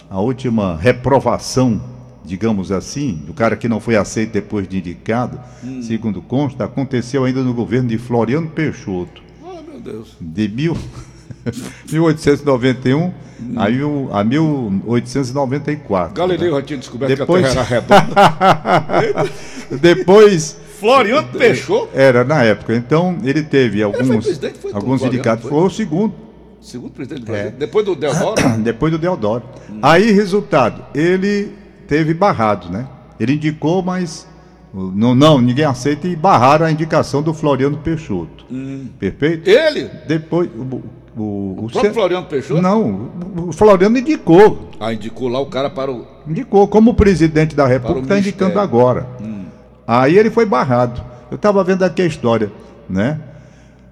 a 0.10 0.20
última 0.20 0.76
reprovação, 0.76 1.82
digamos 2.26 2.72
assim, 2.72 3.22
do 3.26 3.34
cara 3.34 3.56
que 3.56 3.68
não 3.68 3.80
foi 3.80 3.96
aceito 3.96 4.32
depois 4.34 4.68
de 4.68 4.78
indicado, 4.78 5.40
segundo 5.82 6.22
consta, 6.22 6.64
aconteceu 6.66 7.24
ainda 7.26 7.42
no 7.44 7.54
governo 7.54 7.90
de 7.90 7.98
Floriano 7.98 8.48
Peixoto 8.50 9.22
Oh, 9.44 9.62
meu 9.70 9.80
Deus. 9.82 10.16
de 10.22 10.48
mil, 10.48 10.78
1891 11.92 13.12
a, 13.58 13.70
mil, 13.70 14.10
a 14.14 14.24
1894. 14.24 16.14
Galileu 16.16 16.52
já 16.56 16.62
tinha 16.62 16.80
descoberto 16.80 17.18
Depois- 17.18 17.44
que 17.52 17.58
a 17.60 17.64
Terra 17.66 17.76
era 17.76 19.12
redonda. 19.22 19.30
Depois 19.82 20.58
Floriano 20.80 21.28
Peixoto? 21.30 21.90
era 21.94 22.24
na 22.24 22.44
época. 22.44 22.76
Então 22.76 23.18
ele 23.24 23.42
teve 23.44 23.82
alguns, 23.84 24.24
presidente, 24.24 24.60
foi 24.60 24.72
alguns 24.74 25.00
Floriano, 25.02 25.14
indicados. 25.16 25.44
foi? 25.44 25.52
Foi 25.52 25.64
o 25.64 25.70
segundo, 25.70 26.14
Segundo 26.62 26.92
presidente 26.92 27.26
do 27.26 27.32
É. 27.36 27.42
Brasil. 27.42 27.60
Depois 27.60 27.86
do 27.86 27.96
Deodoro? 27.96 28.42
depois 28.64 28.92
do 28.94 28.98
Deodoro. 28.98 29.44
Aí, 29.82 30.12
resultado, 30.12 30.86
ele 30.96 31.52
teve 31.88 32.14
barrado, 32.14 32.70
né? 32.70 32.88
Ele 33.20 33.34
indicou, 33.34 33.82
mas 33.82 34.28
não, 34.74 35.14
não, 35.14 35.40
ninguém 35.40 35.66
aceita 35.66 36.08
e 36.08 36.16
barraram 36.16 36.66
a 36.66 36.72
indicação 36.72 37.22
do 37.22 37.34
Floriano 37.34 37.78
Peixoto. 37.78 38.46
Perfeito? 38.98 39.48
Ele? 39.48 39.90
Depois 40.08 40.50
o, 40.56 40.62
o, 40.62 41.22
o, 41.22 41.66
O 41.66 41.70
próprio 41.72 41.94
Floriano 41.94 42.26
Peixoto? 42.26 42.62
Não, 42.62 43.12
o 43.48 43.54
Floriano 43.54 43.98
indicou. 43.98 44.72
Ah, 44.80 44.92
indicou 44.92 45.28
lá 45.28 45.40
o 45.40 45.46
cara 45.46 45.70
para 45.70 45.92
o. 45.92 46.08
Indicou, 46.28 46.68
como 46.68 46.92
o 46.92 46.94
presidente 46.96 47.56
da 47.56 47.68
República 47.68 48.02
está 48.02 48.18
indicando 48.18 48.60
agora. 48.60 49.08
Aí 49.86 50.18
ele 50.18 50.32
foi 50.32 50.46
barrado. 50.46 51.04
Eu 51.30 51.36
estava 51.36 51.64
vendo 51.64 51.84
aqui 51.84 52.02
a 52.02 52.06
história, 52.06 52.52
né? 52.90 53.20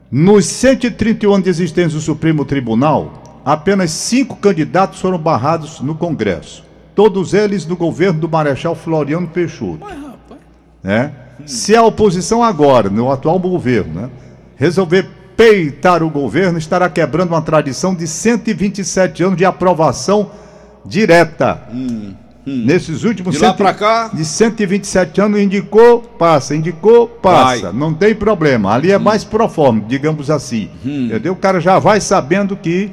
Nos 0.10 0.46
131 0.46 1.32
anos 1.32 1.44
de 1.44 1.50
existência 1.50 1.98
do 1.98 2.02
Supremo 2.02 2.44
Tribunal, 2.44 3.42
apenas 3.46 3.92
cinco 3.92 4.36
candidatos 4.36 5.00
foram 5.00 5.18
barrados 5.18 5.80
no 5.80 5.96
Congresso. 5.96 6.64
Todos 6.96 7.34
eles 7.34 7.66
do 7.66 7.76
governo 7.76 8.20
do 8.20 8.30
Marechal 8.30 8.76
Floriano 8.76 9.28
Peixoto. 9.28 9.80
Mas, 9.82 9.94
rapaz. 9.98 10.40
né? 10.84 11.12
Se 11.46 11.76
a 11.76 11.84
oposição 11.84 12.44
agora, 12.44 12.90
no 12.90 13.12
atual 13.12 13.40
governo, 13.40 14.02
né, 14.02 14.10
resolver 14.56 15.08
peitar 15.36 16.04
o 16.04 16.10
governo, 16.10 16.60
estará 16.60 16.88
quebrando 16.90 17.30
uma 17.30 17.42
tradição 17.42 17.96
de 17.96 18.06
127 18.08 19.24
anos 19.24 19.38
de 19.38 19.46
aprovação 19.46 20.30
direta. 20.86 21.64
Nesses 22.46 23.04
últimos 23.04 23.34
De 23.36 23.40
cento- 23.40 23.58
pra 23.58 23.74
cá? 23.74 24.10
de 24.14 24.26
127 24.26 25.22
anos, 25.22 25.40
indicou, 25.40 26.02
passa, 26.02 26.56
indicou, 26.56 27.08
passa. 27.08 27.64
Vai. 27.72 27.74
Não 27.74 27.94
tem 27.94 28.14
problema. 28.16 28.74
Ali 28.74 28.92
é 28.92 28.98
mais 28.98 29.24
proforme, 29.24 29.82
digamos 29.88 30.30
assim. 30.30 30.70
Entendeu? 30.84 31.34
O 31.34 31.36
cara 31.36 31.60
já 31.60 31.78
vai 31.80 32.02
sabendo 32.02 32.56
que 32.58 32.92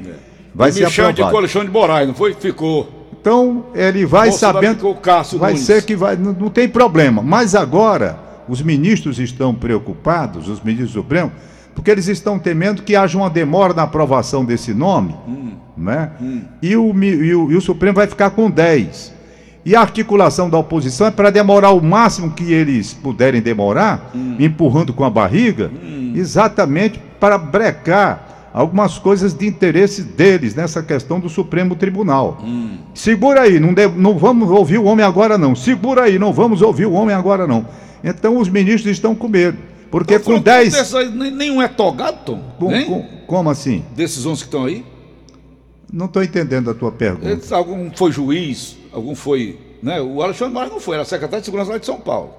vai 0.53 0.69
o 0.69 0.73
ser 0.73 0.85
Michel 0.85 1.05
de 1.07 1.21
aprovado. 1.21 1.37
Alexandre 1.37 1.67
de 1.67 1.73
Moraes, 1.73 2.07
não 2.07 2.15
foi? 2.15 2.33
Ficou. 2.35 2.98
Então, 3.21 3.65
ele 3.75 4.05
vai 4.05 4.29
Bolsonaro 4.29 4.57
sabendo. 4.57 4.75
ficou 4.77 4.95
Cássio 4.95 5.37
vai 5.39 5.51
Nunes. 5.51 5.65
ser 5.65 5.83
que 5.83 5.95
vai. 5.95 6.15
Não, 6.15 6.33
não 6.33 6.49
tem 6.49 6.67
problema. 6.69 7.21
Mas 7.21 7.53
agora, 7.55 8.17
os 8.47 8.61
ministros 8.61 9.19
estão 9.19 9.53
preocupados, 9.53 10.47
os 10.47 10.61
ministros 10.61 10.91
do 10.93 11.01
Supremo, 11.01 11.31
porque 11.75 11.91
eles 11.91 12.07
estão 12.07 12.39
temendo 12.39 12.81
que 12.83 12.95
haja 12.95 13.17
uma 13.17 13.29
demora 13.29 13.73
na 13.73 13.83
aprovação 13.83 14.43
desse 14.45 14.73
nome, 14.73 15.15
Hum. 15.27 15.51
né? 15.77 16.11
E, 16.61 16.75
o, 16.75 16.93
e 17.03 17.35
o- 17.35 17.51
e 17.51 17.55
o 17.55 17.61
Supremo 17.61 17.95
vai 17.95 18.07
ficar 18.07 18.29
com 18.31 18.49
10. 18.49 19.13
E 19.65 19.75
a 19.75 19.81
articulação 19.81 20.49
da 20.49 20.57
oposição 20.57 21.05
é 21.07 21.11
para 21.11 21.29
demorar 21.29 21.71
o 21.71 21.81
máximo 21.81 22.31
que 22.31 22.51
eles 22.53 22.93
puderem 22.93 23.41
demorar, 23.41 24.11
Hum. 24.15 24.35
empurrando 24.39 24.93
com 24.93 25.03
a 25.03 25.09
barriga, 25.09 25.69
exatamente 26.15 26.99
para 27.19 27.37
brecar 27.37 28.28
algumas 28.59 28.97
coisas 28.97 29.33
de 29.33 29.47
interesse 29.47 30.03
deles 30.03 30.53
nessa 30.53 30.83
questão 30.83 31.17
do 31.19 31.29
Supremo 31.29 31.75
Tribunal. 31.75 32.43
Segura 32.93 33.41
aí, 33.41 33.57
não, 33.59 33.73
de- 33.73 33.87
não 33.87 34.17
vamos 34.17 34.49
ouvir 34.49 34.77
o 34.77 34.83
homem 34.83 35.05
agora 35.05 35.37
não. 35.37 35.55
Segura 35.55 36.03
aí, 36.03 36.19
não 36.19 36.33
vamos 36.33 36.61
ouvir 36.61 36.85
o 36.85 36.91
homem 36.91 37.15
agora 37.15 37.47
não. 37.47 37.65
Então 38.03 38.37
os 38.37 38.49
ministros 38.49 38.91
estão 38.91 39.15
com 39.15 39.29
medo. 39.29 39.57
Porque 39.89 40.13
Então, 40.15 40.23
com 40.23 40.25
falou 40.31 40.39
que 40.39 40.45
10. 40.45 40.73
desses 40.73 40.93
aí, 40.93 41.09
nem- 41.09 41.31
nenhum 41.31 41.61
é 41.61 41.67
togado, 41.69 42.17
Tom? 42.25 42.41
com- 42.59 42.85
com- 42.85 43.05
como 43.25 43.49
assim? 43.49 43.83
Desses 43.95 44.25
11 44.25 44.41
que 44.41 44.47
estão 44.47 44.65
aí? 44.65 44.85
Não 45.91 46.05
estou 46.05 46.21
entendendo 46.21 46.69
a 46.69 46.73
tua 46.73 46.91
pergunta. 46.91 47.29
Eles- 47.29 47.51
algum 47.51 47.89
foi 47.95 48.11
juiz, 48.11 48.77
algum 48.91 49.15
foi. 49.15 49.57
Né? 49.81 49.99
O 50.01 50.21
Alexandre 50.21 50.53
Moraes 50.53 50.71
não 50.73 50.79
foi, 50.81 50.95
era 50.95 51.05
secretário 51.05 51.39
de 51.41 51.45
segurança 51.45 51.71
lá 51.71 51.77
de 51.77 51.85
São 51.85 51.97
Paulo. 51.99 52.31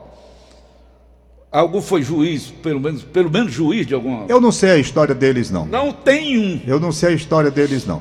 Algum 1.52 1.82
foi 1.82 2.02
juiz, 2.02 2.52
pelo 2.62 2.78
menos, 2.78 3.02
pelo 3.02 3.28
menos 3.28 3.52
juiz 3.52 3.84
de 3.84 3.92
alguma. 3.92 4.24
Eu 4.28 4.40
não 4.40 4.52
sei 4.52 4.70
a 4.70 4.78
história 4.78 5.14
deles 5.14 5.50
não. 5.50 5.66
Não 5.66 5.92
tem 5.92 6.38
um. 6.38 6.60
Eu 6.64 6.78
não 6.78 6.92
sei 6.92 7.08
a 7.08 7.12
história 7.12 7.50
deles 7.50 7.84
não. 7.84 8.00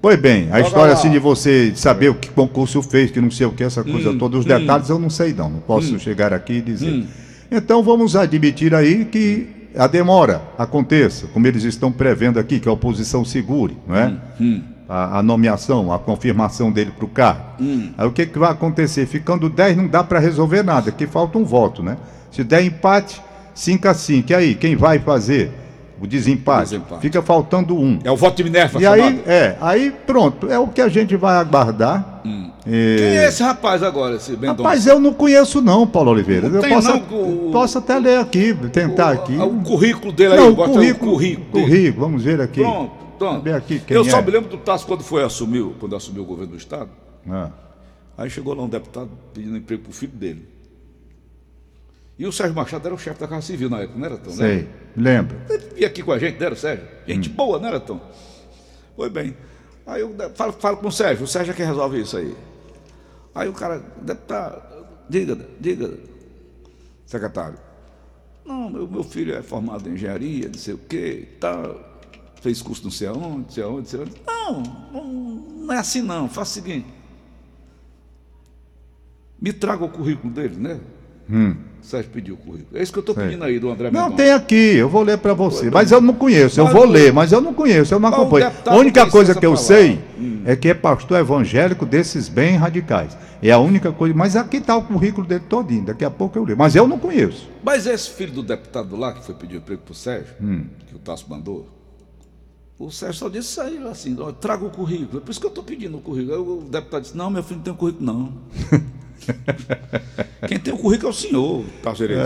Pois 0.00 0.16
bem, 0.20 0.48
a 0.52 0.60
história 0.60 0.92
lá. 0.92 0.98
assim 0.98 1.10
de 1.10 1.18
você 1.18 1.72
saber 1.74 2.08
o 2.08 2.14
que 2.14 2.30
concurso 2.30 2.80
fez, 2.80 3.10
que 3.10 3.20
não 3.20 3.32
sei 3.32 3.46
o 3.46 3.50
que, 3.52 3.64
essa 3.64 3.82
coisa 3.82 4.14
toda, 4.14 4.38
os 4.38 4.44
detalhes 4.44 4.88
eu 4.88 4.98
não 4.98 5.10
sei 5.10 5.32
não. 5.32 5.50
Não 5.50 5.58
posso 5.58 5.98
chegar 5.98 6.32
aqui 6.32 6.54
e 6.54 6.60
dizer. 6.60 7.04
Então 7.50 7.82
vamos 7.82 8.14
admitir 8.14 8.72
aí 8.74 9.04
que 9.04 9.48
a 9.76 9.88
demora 9.88 10.40
aconteça, 10.56 11.26
como 11.28 11.46
eles 11.48 11.64
estão 11.64 11.90
prevendo 11.90 12.38
aqui, 12.38 12.60
que 12.60 12.68
a 12.68 12.72
oposição 12.72 13.24
segure, 13.24 13.76
não 13.88 13.96
é? 13.96 14.14
A, 14.88 15.18
a 15.18 15.22
nomeação, 15.22 15.92
a 15.92 15.98
confirmação 15.98 16.70
dele 16.70 16.92
para 16.92 17.04
o 17.04 17.08
cargo. 17.08 17.42
Aí 17.98 18.06
o 18.06 18.12
que, 18.12 18.24
que 18.24 18.38
vai 18.38 18.52
acontecer? 18.52 19.04
Ficando 19.04 19.50
10 19.50 19.76
não 19.78 19.88
dá 19.88 20.04
para 20.04 20.20
resolver 20.20 20.62
nada, 20.62 20.92
que 20.92 21.08
falta 21.08 21.36
um 21.38 21.44
voto, 21.44 21.82
né? 21.82 21.96
Se 22.30 22.44
der 22.44 22.62
empate, 22.62 23.20
5 23.54 23.88
a 23.88 23.94
5. 23.94 24.30
E 24.30 24.34
aí, 24.34 24.54
quem 24.54 24.76
vai 24.76 24.98
fazer 24.98 25.50
o 26.00 26.06
desempate? 26.06 26.70
Desempate. 26.70 27.00
Fica 27.02 27.20
faltando 27.22 27.76
um. 27.76 27.98
É 28.04 28.10
o 28.10 28.16
voto 28.16 28.36
de 28.36 28.44
Minerva 28.44 28.78
E 28.78 28.82
chamado. 28.82 29.02
aí, 29.02 29.22
é, 29.26 29.56
aí 29.60 29.90
pronto, 30.06 30.48
é 30.50 30.58
o 30.58 30.68
que 30.68 30.80
a 30.80 30.88
gente 30.88 31.16
vai 31.16 31.36
aguardar. 31.36 32.20
Quem 32.22 32.52
é 32.72 33.24
É... 33.24 33.28
esse 33.28 33.42
rapaz 33.42 33.82
agora, 33.82 34.16
esse 34.16 34.32
Mendonça? 34.32 34.62
Rapaz, 34.62 34.86
eu 34.86 35.00
não 35.00 35.12
conheço 35.12 35.60
não, 35.62 35.86
Paulo 35.86 36.10
Oliveira. 36.12 36.48
Não 36.48 36.60
eu 36.62 36.68
posso, 36.68 36.88
não, 36.88 36.98
o- 36.98 37.50
posso 37.50 37.78
até 37.78 37.98
ler 37.98 38.18
aqui, 38.20 38.54
tentar 38.72 39.10
aqui. 39.12 39.36
O, 39.36 39.56
o 39.58 39.62
currículo 39.62 40.12
dele 40.12 40.34
aí, 40.34 40.40
não, 40.40 40.50
o 40.50 40.54
bota 40.54 40.72
currículo, 40.72 41.10
o 41.10 41.14
currículo. 41.14 41.50
currículo, 41.64 42.06
vamos 42.06 42.22
ver 42.22 42.40
aqui. 42.40 42.60
Pronto, 42.60 42.92
pronto. 43.18 43.42
Ver 43.42 43.54
aqui 43.54 43.80
quem 43.80 43.96
Eu 43.96 44.04
só 44.04 44.18
é. 44.18 44.22
me 44.22 44.30
lembro 44.30 44.50
do 44.50 44.58
Tasso 44.58 44.86
quando 44.86 45.02
foi 45.02 45.24
assumiu, 45.24 45.74
quando 45.80 45.96
assumiu 45.96 46.22
o 46.22 46.26
governo 46.26 46.52
do 46.52 46.58
Estado. 46.58 46.90
Ah, 47.28 47.48
Aí 48.16 48.28
chegou 48.28 48.52
lá 48.54 48.62
um 48.64 48.68
deputado 48.68 49.08
pedindo 49.32 49.56
emprego 49.56 49.82
pro 49.84 49.92
filho 49.92 50.12
dele. 50.12 50.46
E 52.18 52.26
o 52.26 52.32
Sérgio 52.32 52.54
Machado 52.54 52.84
era 52.84 52.94
o 52.94 52.98
chefe 52.98 53.20
da 53.20 53.28
Casa 53.28 53.42
Civil 53.42 53.70
na 53.70 53.80
época, 53.80 53.96
não 53.96 54.06
era 54.06 54.16
né? 54.16 54.22
sei, 54.32 54.68
lembro. 54.96 55.36
Ele 55.48 55.74
via 55.76 55.86
aqui 55.86 56.02
com 56.02 56.10
a 56.10 56.18
gente, 56.18 56.38
não 56.38 56.46
era, 56.46 56.56
Sérgio? 56.56 56.84
Gente 57.06 57.28
boa, 57.28 57.60
não 57.60 57.68
era, 57.68 57.78
Tom? 57.78 58.00
Foi 58.96 59.08
bem. 59.08 59.36
Aí 59.86 60.00
eu 60.00 60.14
falo, 60.34 60.52
falo 60.52 60.76
com 60.78 60.88
o 60.88 60.92
Sérgio, 60.92 61.24
o 61.24 61.28
Sérgio 61.28 61.52
é 61.52 61.54
quem 61.54 61.64
resolve 61.64 62.00
isso 62.00 62.16
aí. 62.16 62.36
Aí 63.32 63.48
o 63.48 63.52
cara, 63.52 63.80
deputado, 64.02 64.86
diga, 65.08 65.38
diga, 65.60 65.94
secretário. 67.06 67.58
Não, 68.44 68.68
meu, 68.68 68.88
meu 68.88 69.04
filho 69.04 69.36
é 69.36 69.42
formado 69.42 69.88
em 69.88 69.92
engenharia, 69.92 70.48
não 70.48 70.58
sei 70.58 70.74
o 70.74 70.78
quê, 70.78 71.28
tá, 71.38 71.72
fez 72.42 72.60
curso 72.60 72.82
não 72.82 72.90
sei 72.90 73.06
aonde, 73.06 73.44
não 73.44 73.50
sei 73.50 73.62
aonde, 73.62 73.78
não 73.78 73.86
sei 73.86 74.00
aonde. 74.00 74.14
Não, 74.26 74.62
não, 74.92 75.04
não 75.66 75.72
é 75.72 75.78
assim 75.78 76.02
não, 76.02 76.28
faça 76.28 76.50
o 76.50 76.54
seguinte. 76.54 76.88
Me 79.40 79.52
traga 79.52 79.84
o 79.84 79.88
currículo 79.88 80.32
dele, 80.32 80.56
né? 80.56 80.80
O 81.30 81.84
Sérgio 81.88 82.10
pediu 82.10 82.34
o 82.34 82.36
currículo. 82.38 82.78
É 82.78 82.82
isso 82.82 82.92
que 82.92 82.98
eu 82.98 83.00
estou 83.00 83.14
pedindo 83.14 83.44
aí 83.44 83.58
do 83.58 83.70
André 83.70 83.90
Não, 83.90 84.04
Mendonça. 84.10 84.16
tem 84.22 84.32
aqui, 84.32 84.74
eu 84.76 84.88
vou 84.88 85.02
ler 85.02 85.16
para 85.18 85.32
você. 85.32 85.70
Mas 85.70 85.90
eu 85.92 86.00
não 86.00 86.12
conheço, 86.14 86.60
eu 86.60 86.66
vou 86.66 86.82
o- 86.86 86.90
ler, 86.90 87.12
mas 87.12 87.32
eu 87.32 87.40
não 87.40 87.54
conheço, 87.54 87.94
eu 87.94 88.00
não 88.00 88.10
o 88.10 88.12
acompanho. 88.12 88.50
A 88.66 88.76
única 88.76 89.06
coisa 89.08 89.34
que 89.34 89.46
eu 89.46 89.56
sei 89.56 89.98
é 90.44 90.56
que 90.56 90.68
é 90.68 90.74
pastor 90.74 91.18
evangélico 91.18 91.86
desses 91.86 92.28
bem 92.28 92.56
radicais. 92.56 93.16
É 93.42 93.52
a 93.52 93.58
única 93.58 93.92
coisa. 93.92 94.14
Mas 94.14 94.34
aqui 94.36 94.56
está 94.56 94.76
o 94.76 94.82
currículo 94.82 95.26
dele 95.26 95.44
todinho, 95.48 95.84
daqui 95.86 96.04
a 96.04 96.10
pouco 96.10 96.36
eu 96.38 96.44
leio. 96.44 96.58
Mas 96.58 96.74
eu 96.74 96.88
não 96.88 96.98
conheço. 96.98 97.48
Mas 97.62 97.86
esse 97.86 98.10
filho 98.10 98.32
do 98.32 98.42
deputado 98.42 98.96
lá 98.96 99.12
que 99.12 99.24
foi 99.24 99.34
pedir 99.34 99.56
emprego 99.58 99.82
pro 99.82 99.94
Sérgio, 99.94 100.34
Hum. 100.42 100.64
que 100.88 100.94
o 100.96 100.98
Tasso 100.98 101.26
mandou, 101.28 101.68
o 102.78 102.90
Sérgio 102.90 103.18
só 103.18 103.28
disse 103.28 103.60
aí 103.60 103.78
assim, 103.88 104.16
traga 104.40 104.64
o 104.64 104.70
currículo. 104.70 105.18
É 105.18 105.20
por 105.20 105.30
isso 105.30 105.38
que 105.40 105.46
eu 105.46 105.50
estou 105.50 105.62
pedindo 105.64 105.96
o 105.98 106.00
currículo. 106.00 106.34
Aí 106.34 106.40
o 106.40 106.68
deputado 106.68 107.02
disse, 107.02 107.16
não, 107.16 107.30
meu 107.30 107.42
filho 107.42 107.58
não 107.58 107.64
tem 107.64 107.72
o 107.72 107.76
currículo, 107.76 108.04
não. 108.04 108.32
Quem 110.48 110.58
tem 110.58 110.72
o 110.72 110.78
currículo 110.78 111.08
é 111.08 111.10
o 111.10 111.14
senhor, 111.14 111.64
Tasso 111.82 111.98
Gereiro. 111.98 112.22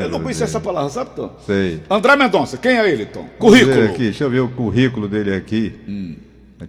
Eu 0.00 0.08
não 0.10 0.20
conhecia 0.20 0.44
essa 0.44 0.60
palavra, 0.60 0.90
sabe, 0.90 1.10
Tom? 1.14 1.30
Sei. 1.46 1.80
André 1.88 2.16
Mendonça, 2.16 2.56
quem 2.56 2.78
é 2.78 2.90
ele, 2.90 3.06
Tom? 3.06 3.24
Currículo. 3.38 3.84
Aqui, 3.84 3.98
deixa 3.98 4.24
eu 4.24 4.30
ver 4.30 4.40
o 4.40 4.48
currículo 4.48 5.08
dele 5.08 5.34
aqui. 5.34 6.18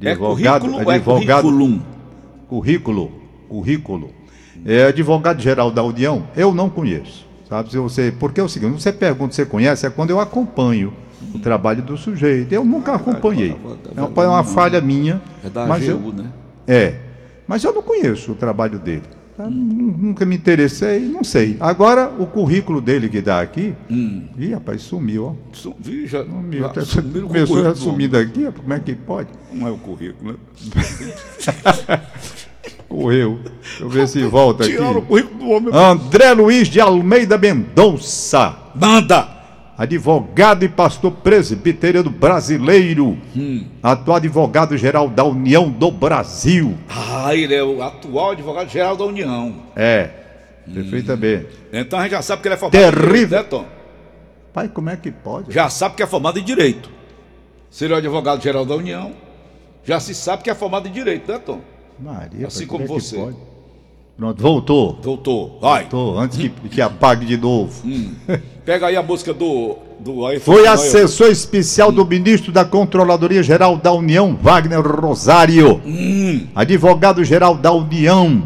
É 0.01 0.12
Advogado, 0.12 0.62
currículo 0.62 0.85
ou 0.85 0.91
é 0.91 0.95
advogado, 0.95 1.43
currículum? 1.43 1.81
currículo, 2.47 3.12
currículo. 3.50 4.09
É 4.65 4.85
advogado-geral 4.85 5.71
da 5.71 5.83
União, 5.83 6.27
eu 6.35 6.53
não 6.53 6.69
conheço. 6.69 7.25
Sabe, 7.50 7.69
se 7.71 7.77
você, 7.77 8.12
porque 8.12 8.39
é 8.39 8.43
o 8.43 8.50
seguinte, 8.50 8.81
você 8.81 8.91
pergunta 8.91 9.33
se 9.33 9.38
você 9.38 9.45
conhece, 9.45 9.85
é 9.85 9.89
quando 9.89 10.09
eu 10.09 10.19
acompanho 10.19 10.93
o 11.33 11.39
trabalho 11.39 11.81
do 11.81 11.97
sujeito. 11.97 12.51
Eu 12.51 12.63
nunca 12.63 12.95
acompanhei. 12.95 13.55
É 13.95 14.01
uma, 14.01 14.23
é 14.23 14.27
uma 14.27 14.43
falha 14.43 14.81
minha. 14.81 15.21
É 15.43 15.50
da 15.50 15.65
mas 15.65 15.88
AGU, 15.88 16.07
eu, 16.07 16.13
né? 16.13 16.29
É. 16.67 16.96
Mas 17.48 17.63
eu 17.63 17.74
não 17.74 17.82
conheço 17.82 18.32
o 18.32 18.36
trabalho 18.36 18.79
dele. 18.79 19.03
Tá? 19.36 19.46
Nu- 19.50 19.98
Nunca 19.98 20.25
me 20.25 20.36
interessei, 20.36 21.00
não 21.01 21.24
sei. 21.24 21.58
Agora, 21.60 22.10
o 22.20 22.25
currículo 22.27 22.79
dele 22.79 23.10
que 23.10 23.20
dá 23.22 23.41
aqui. 23.41 23.74
Ih, 23.89 24.53
rapaz, 24.53 24.82
sumiu, 24.84 25.25
ó. 25.25 25.34
Su- 25.51 25.75
Vi, 25.79 26.05
já, 26.08 26.24
Sumiu. 26.24 26.60
já 26.62 26.65
Até 26.67 26.82
com 26.82 27.17
o 27.17 27.27
começou 27.27 27.67
a 27.67 27.75
sumir 27.75 28.10
daqui, 28.10 28.48
como 28.55 28.74
é 28.74 28.79
que 28.79 28.93
pode? 28.96 29.29
Não 29.51 29.67
é 29.67 29.72
o 29.72 29.77
currículo, 29.77 30.34
né? 30.34 30.38
Correu. 32.88 33.39
Deixa 33.43 33.84
eu 33.84 33.89
ver 33.89 34.08
se 34.08 34.24
volta 34.24 34.63
aqui. 34.63 34.74
Tiraram 34.74 35.00
o 35.00 35.01
currículo 35.01 35.39
do 35.39 35.50
homem. 35.50 35.70
André 35.75 36.32
Luiz 36.34 36.67
de 36.67 36.79
Almeida 36.79 37.38
Mendonça, 37.38 38.55
Manda! 38.75 39.27
Advogado 39.77 40.63
e 40.63 40.70
pastor 40.70 41.12
presbiteriano 41.12 42.10
brasileiro, 42.10 43.18
atual 43.82 44.18
advogado-geral 44.18 45.10
da 45.10 45.24
União 45.24 45.70
do 45.70 45.92
Brasil. 45.92 46.77
Ah, 46.89 47.36
ele 47.36 47.53
é 47.53 47.63
o 47.63 47.82
atual 47.82 48.32
advogado-geral 48.32 48.96
da 48.96 49.06
União. 49.06 49.63
É, 49.75 50.10
perfeitamente. 50.72 51.48
Então 51.72 52.00
a 52.00 52.03
gente 52.03 52.12
já 52.12 52.22
sabe 52.22 52.42
que 52.42 52.48
ele 52.48 52.56
é 52.56 52.58
formado 52.58 52.75
em 52.75 52.84
Terrível. 52.92 53.12
Direito, 53.12 53.32
né, 53.32 53.44
Tom? 53.44 53.65
Pai, 54.53 54.68
como 54.68 54.89
é 54.89 54.96
que 54.96 55.12
pode? 55.12 55.51
Já 55.51 55.70
sabe 55.70 55.96
que 55.96 56.03
é 56.03 56.08
formado 56.08 56.38
em 56.38 56.44
Direito. 56.44 56.89
Se 57.70 57.86
ele 57.86 57.94
é 57.94 57.96
o 57.96 58.00
advogado-geral 58.00 58.65
da 58.65 58.75
União, 58.75 59.13
já 59.84 60.00
se 60.00 60.13
sabe 60.13 60.44
que 60.44 60.50
é 60.50 60.56
formado 60.56 60.88
em 60.88 60.92
Direito, 60.92 61.32
né, 61.32 61.39
Tom? 61.39 61.60
Maria, 62.00 62.48
Assim 62.48 62.68
como 62.68 62.84
é 62.84 62.88
que 62.88 62.94
você. 62.94 63.18
Pronto, 64.17 64.41
voltou. 64.41 65.00
Doutor, 65.01 65.58
vai. 65.60 65.82
Voltou, 65.82 66.20
antes 66.20 66.38
que, 66.38 66.50
que 66.50 66.82
apague 66.82 67.25
de 67.25 67.36
novo. 67.36 67.74
Pega 68.63 68.88
aí 68.88 68.96
a 68.96 69.01
música 69.03 69.34
do... 69.34 69.75
do 70.00 70.25
aí, 70.25 70.39
Foi 70.39 70.62
aí, 70.62 70.67
assessor 70.67 71.29
especial 71.29 71.91
do 71.91 72.05
ministro 72.05 72.51
da 72.51 72.63
Controladoria 72.63 73.41
Geral 73.41 73.75
da 73.75 73.91
União, 73.91 74.38
Wagner 74.39 74.82
Rosário. 74.82 75.82
Hum. 75.86 76.48
Advogado-geral 76.55 77.55
da 77.55 77.72
União, 77.72 78.41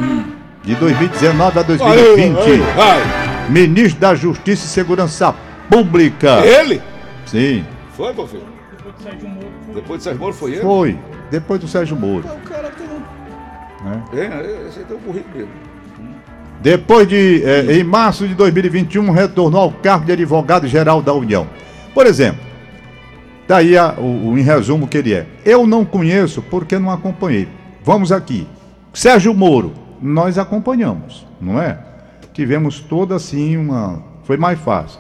de 0.64 0.74
2019 0.76 1.60
a 1.60 1.62
Aí, 1.62 1.68
2020. 1.68 2.38
aí, 2.40 2.58
vai. 2.76 3.50
ministro 3.50 4.00
da 4.00 4.16
Justiça 4.16 4.66
e 4.66 4.70
Segurança 4.70 5.36
Pública. 5.70 6.46
Ele? 6.46 6.82
Sim, 7.26 7.66
Foi, 7.96 8.14
meu 8.14 8.26
filho? 8.26 8.44
Depois 9.74 10.00
de 10.00 10.04
Sérgio 10.04 10.20
Moro 10.20 10.34
foi 10.34 10.52
ele? 10.54 10.62
foi. 10.62 10.98
Depois 11.30 11.60
do 11.60 11.68
Sérgio 11.68 11.96
Moro. 11.98 12.24
Né? 13.84 14.04
É, 14.14 14.68
esse 14.68 14.80
tem 14.82 14.98
um 14.98 15.00
currículo 15.00 15.34
dele. 15.34 15.50
Depois 16.62 17.08
de, 17.08 17.44
eh, 17.44 17.78
em 17.80 17.84
março 17.84 18.28
de 18.28 18.34
2021, 18.34 19.12
retornou 19.12 19.62
ao 19.62 19.72
cargo 19.72 20.06
de 20.06 20.12
advogado-geral 20.14 21.02
da 21.02 21.14
União. 21.14 21.48
Por 21.94 22.08
exemplo, 22.08 22.42
daí 23.48 23.78
a- 23.78 23.94
o, 23.98 24.30
o- 24.32 24.38
em 24.38 24.42
resumo 24.42 24.86
o 24.86 24.88
que 24.88 24.98
ele 24.98 25.14
é. 25.14 25.28
Eu 25.46 25.68
não 25.68 25.86
conheço 25.86 26.42
porque 26.42 26.80
não 26.80 26.90
acompanhei. 26.92 27.48
Vamos 27.84 28.12
aqui. 28.12 28.48
Sérgio 28.92 29.34
Moro, 29.36 29.74
nós 30.02 30.38
acompanhamos, 30.40 31.28
não 31.40 31.62
é? 31.62 31.78
Tivemos 32.34 32.80
toda 32.80 33.16
assim 33.16 33.56
uma. 33.56 34.02
Foi 34.24 34.36
mais 34.38 34.60
fácil. 34.60 35.00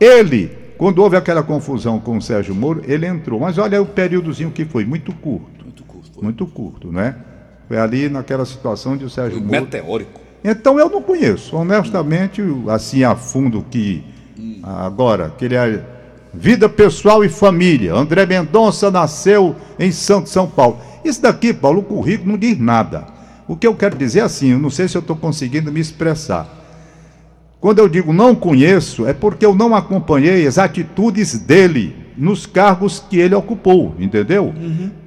Ele, 0.00 0.50
quando 0.76 0.98
houve 0.98 1.16
aquela 1.16 1.42
confusão 1.44 1.98
com 2.00 2.16
o 2.16 2.22
Sérgio 2.22 2.54
Moro, 2.54 2.82
ele 2.86 3.06
entrou. 3.06 3.38
Mas 3.40 3.56
olha 3.56 3.80
o 3.80 3.86
períodozinho 3.86 4.50
que 4.50 4.64
foi, 4.64 4.84
muito 4.84 5.12
curto. 5.12 5.64
Muito 5.64 5.84
curto. 5.84 6.22
Muito 6.24 6.46
curto, 6.46 6.92
né? 6.92 7.14
Foi 7.68 7.78
ali 7.78 8.08
naquela 8.08 8.46
situação 8.46 8.96
de 8.96 9.04
o 9.04 9.10
Sérgio 9.10 9.38
Moro. 9.40 9.50
meteórico. 9.50 10.20
Então 10.42 10.78
eu 10.78 10.88
não 10.88 11.02
conheço, 11.02 11.54
honestamente, 11.54 12.42
assim 12.68 13.04
a 13.04 13.14
fundo 13.14 13.64
que 13.70 14.02
agora, 14.62 15.32
que 15.36 15.44
ele 15.44 15.54
é 15.54 15.84
vida 16.32 16.68
pessoal 16.68 17.24
e 17.24 17.28
família. 17.28 17.94
André 17.94 18.24
Mendonça 18.24 18.90
nasceu 18.90 19.54
em 19.78 19.92
Santo 19.92 20.28
São 20.28 20.46
Paulo. 20.46 20.78
Isso 21.04 21.20
daqui, 21.20 21.52
Paulo, 21.52 21.80
o 21.80 21.84
currículo 21.84 22.32
não 22.32 22.38
diz 22.38 22.58
nada. 22.58 23.06
O 23.46 23.56
que 23.56 23.66
eu 23.66 23.74
quero 23.74 23.96
dizer 23.96 24.20
é 24.20 24.22
assim, 24.22 24.52
eu 24.52 24.58
não 24.58 24.70
sei 24.70 24.88
se 24.88 24.96
eu 24.96 25.00
estou 25.00 25.16
conseguindo 25.16 25.72
me 25.72 25.80
expressar. 25.80 26.46
Quando 27.60 27.80
eu 27.80 27.88
digo 27.88 28.12
não 28.12 28.34
conheço, 28.34 29.06
é 29.06 29.12
porque 29.12 29.44
eu 29.44 29.54
não 29.54 29.74
acompanhei 29.74 30.46
as 30.46 30.58
atitudes 30.58 31.38
dele 31.38 31.96
nos 32.18 32.44
cargos 32.46 33.02
que 33.08 33.16
ele 33.16 33.34
ocupou, 33.34 33.94
entendeu? 33.98 34.52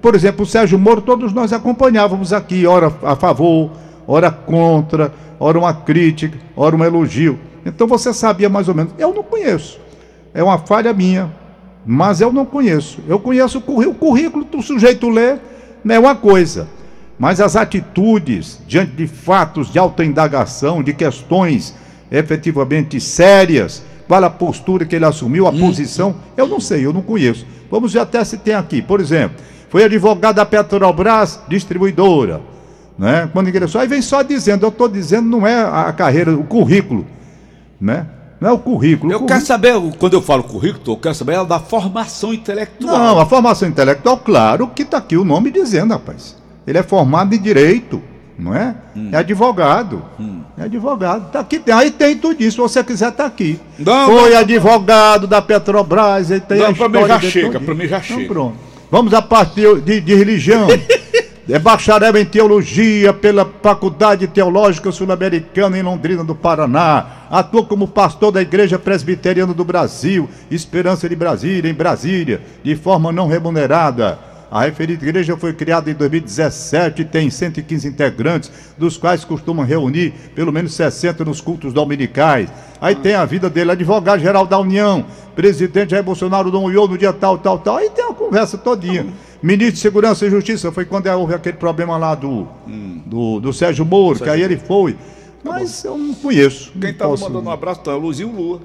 Por 0.01 0.15
exemplo, 0.15 0.44
o 0.44 0.46
Sérgio 0.46 0.80
Moro, 0.80 1.01
todos 1.01 1.34
nós 1.34 1.51
acompanhávamos 1.51 2.32
aqui, 2.32 2.65
ora 2.65 2.91
a 3.03 3.15
favor, 3.15 3.72
ora 4.08 4.32
contra, 4.32 5.13
ora 5.39 5.60
uma 5.60 5.74
crítica, 5.74 6.38
ora 6.56 6.75
um 6.75 6.84
elogio. 6.84 7.38
Então 7.65 7.86
você 7.86 8.13
sabia 8.13 8.50
mais 8.50 8.68
ou 8.70 8.74
menos. 8.74 8.94
Eu 8.98 9.13
não 9.13 9.24
conheço. 9.24 9.80
É 10.34 10.41
uma 10.41 10.58
falha 10.58 10.94
minha, 10.94 11.30
mas 11.86 12.22
eu 12.22 12.32
não 12.32 12.46
conheço. 12.46 13.00
Eu 13.08 13.20
conheço 13.20 13.58
o 13.58 13.62
currículo, 13.62 13.96
o 13.96 14.00
currículo 14.00 14.46
do 14.46 14.62
sujeito 14.62 15.10
lê, 15.10 15.38
é 15.88 16.00
uma 16.00 16.15
coisa. 16.15 16.68
Mas 17.20 17.41
as 17.41 17.56
atitudes 17.56 18.60
diante 18.65 18.94
de 18.94 19.06
fatos 19.06 19.72
de 19.72 19.77
alta 19.77 20.03
indagação, 20.03 20.82
de 20.82 20.94
questões 20.94 21.75
efetivamente 22.10 23.00
sérias, 23.00 23.84
qual 24.12 24.25
a 24.25 24.30
postura 24.30 24.84
que 24.84 24.94
ele 24.94 25.06
assumiu, 25.06 25.48
a 25.48 25.53
posição, 25.53 26.13
eu 26.36 26.46
não 26.46 26.60
sei, 26.60 26.86
eu 26.86 26.91
não 26.91 27.01
conheço. 27.01 27.46
Vamos 27.72 27.94
ver 27.94 28.00
até 28.00 28.22
se 28.25 28.38
tem 28.38 28.53
aqui. 28.53 28.82
Por 28.82 29.00
exemplo, 29.00 29.38
foi 29.70 29.86
advogado 29.86 30.36
da 30.36 30.46
Petrobras, 30.46 31.39
distribuidora. 31.48 32.41
Né? 33.00 33.30
Quando 33.32 33.48
ingressou, 33.48 33.80
aí 33.80 33.88
vem 33.88 34.01
só 34.01 34.22
dizendo, 34.22 34.65
eu 34.65 34.70
estou 34.70 34.89
dizendo, 34.89 35.30
não 35.30 35.48
é 35.48 35.62
a 35.63 35.94
carreira, 35.94 36.36
o 36.36 36.44
currículo. 36.44 37.08
Né? 37.80 38.06
Não 38.41 38.50
é 38.50 38.51
o 38.51 38.60
currículo. 38.60 39.12
o 39.12 39.15
Eu 39.15 39.20
currículo- 39.20 39.27
quero 39.30 39.46
saber, 39.46 39.98
quando 39.98 40.12
eu 40.12 40.22
falo 40.22 40.44
currículo, 40.44 40.84
eu 40.88 40.98
quero 40.98 41.15
saber 41.15 41.46
da 41.46 41.62
formação 41.62 42.34
intelectual. 42.34 42.98
Não, 43.00 43.18
a 43.18 43.25
formação 43.25 43.70
intelectual, 43.70 44.18
claro 44.18 44.68
que 44.75 44.82
está 44.82 44.98
aqui 44.98 45.15
o 45.15 45.24
nome 45.24 45.51
dizendo, 45.51 45.91
rapaz. 45.94 46.36
Ele 46.68 46.77
é 46.77 46.84
formado 46.84 47.34
em 47.34 47.39
direito, 47.41 48.01
não 48.38 48.55
é? 48.55 48.75
Hum. 48.95 49.09
É 49.11 49.17
advogado. 49.17 50.03
É 50.57 50.63
advogado. 50.63 51.31
Tá 51.31 51.39
aqui, 51.39 51.59
tem- 51.59 51.73
aí 51.73 51.91
tem 51.91 52.17
tudo 52.17 52.41
isso, 52.41 52.51
se 52.51 52.57
você 52.57 52.83
quiser 52.83 53.11
tá 53.11 53.25
aqui. 53.25 53.59
Não, 53.79 54.05
Foi 54.07 54.31
não, 54.31 54.38
advogado 54.39 55.27
da 55.27 55.41
Petrobras, 55.41 56.31
aí 56.31 56.39
tem 56.39 56.59
Não, 56.59 56.67
a 56.69 56.73
pra 56.73 56.89
mim 56.89 56.97
história 57.00 57.19
já 57.21 57.29
chega, 57.29 57.59
pra 57.59 57.73
mim 57.75 57.88
já 57.88 57.97
Então, 57.97 58.17
chega. 58.17 58.27
pronto. 58.27 58.55
Vamos 58.89 59.13
à 59.13 59.21
parte 59.21 59.55
de, 59.55 59.81
de- 59.81 60.01
de 60.01 60.15
religião. 60.15 60.67
É 61.50 61.59
bacharel 61.59 62.15
em 62.15 62.23
teologia 62.23 63.12
pela 63.12 63.49
Faculdade 63.62 64.25
Teológica 64.27 64.89
Sul-Americana 64.89 65.77
em 65.77 65.82
Londrina 65.82 66.23
do 66.23 66.34
Paraná. 66.36 67.06
Atua 67.29 67.65
como 67.65 67.88
pastor 67.89 68.32
da 68.32 68.41
Igreja 68.41 68.79
Presbiteriana 68.79 69.53
do 69.53 69.65
Brasil, 69.65 70.29
Esperança 70.49 71.10
de 71.10 71.15
Brasília, 71.15 71.69
em 71.69 71.73
Brasília, 71.73 72.41
de 72.63 72.73
forma 72.75 73.12
não 73.12 73.27
remunerada. 73.27 74.17
A 74.51 74.63
referida 74.65 75.05
igreja 75.05 75.37
foi 75.37 75.53
criada 75.53 75.89
em 75.89 75.93
2017 75.93 77.03
e 77.03 77.05
tem 77.05 77.29
115 77.29 77.87
integrantes, 77.87 78.51
dos 78.77 78.97
quais 78.97 79.23
costumam 79.23 79.65
reunir 79.65 80.13
pelo 80.35 80.51
menos 80.51 80.73
60 80.73 81.23
nos 81.23 81.39
cultos 81.39 81.71
dominicais. 81.71 82.49
Aí 82.81 82.93
tem 82.93 83.15
a 83.15 83.23
vida 83.23 83.49
dele, 83.49 83.71
advogado-geral 83.71 84.45
da 84.45 84.59
União, 84.59 85.05
presidente 85.33 85.91
Jair 85.91 86.03
Bolsonaro 86.03 86.51
nomeou 86.51 86.85
no 86.85 86.97
dia 86.97 87.13
tal, 87.13 87.37
tal, 87.37 87.59
tal. 87.59 87.77
Aí 87.77 87.89
tem 87.91 88.03
uma 88.03 88.13
conversa 88.13 88.57
todinha. 88.57 89.05
Ministro 89.41 89.73
de 89.75 89.79
Segurança 89.79 90.25
e 90.25 90.29
Justiça, 90.29 90.69
foi 90.69 90.83
quando 90.83 91.07
houve 91.07 91.33
aquele 91.33 91.55
problema 91.55 91.95
lá 91.95 92.13
do, 92.13 92.45
do, 93.05 93.39
do 93.39 93.53
Sérgio 93.53 93.85
Moro, 93.85 94.19
que 94.19 94.29
aí 94.29 94.41
ele 94.41 94.57
foi. 94.57 94.97
Mas 95.43 95.83
eu 95.85 95.97
não 95.97 96.13
conheço. 96.13 96.71
Quem 96.79 96.93
tá 96.93 97.07
posso- 97.07 97.23
mandando 97.23 97.47
um 97.47 97.51
abraço 97.51 97.79
tá 97.79 97.95
o 97.95 97.99
Luzinho 97.99 98.35
Lua. 98.35 98.61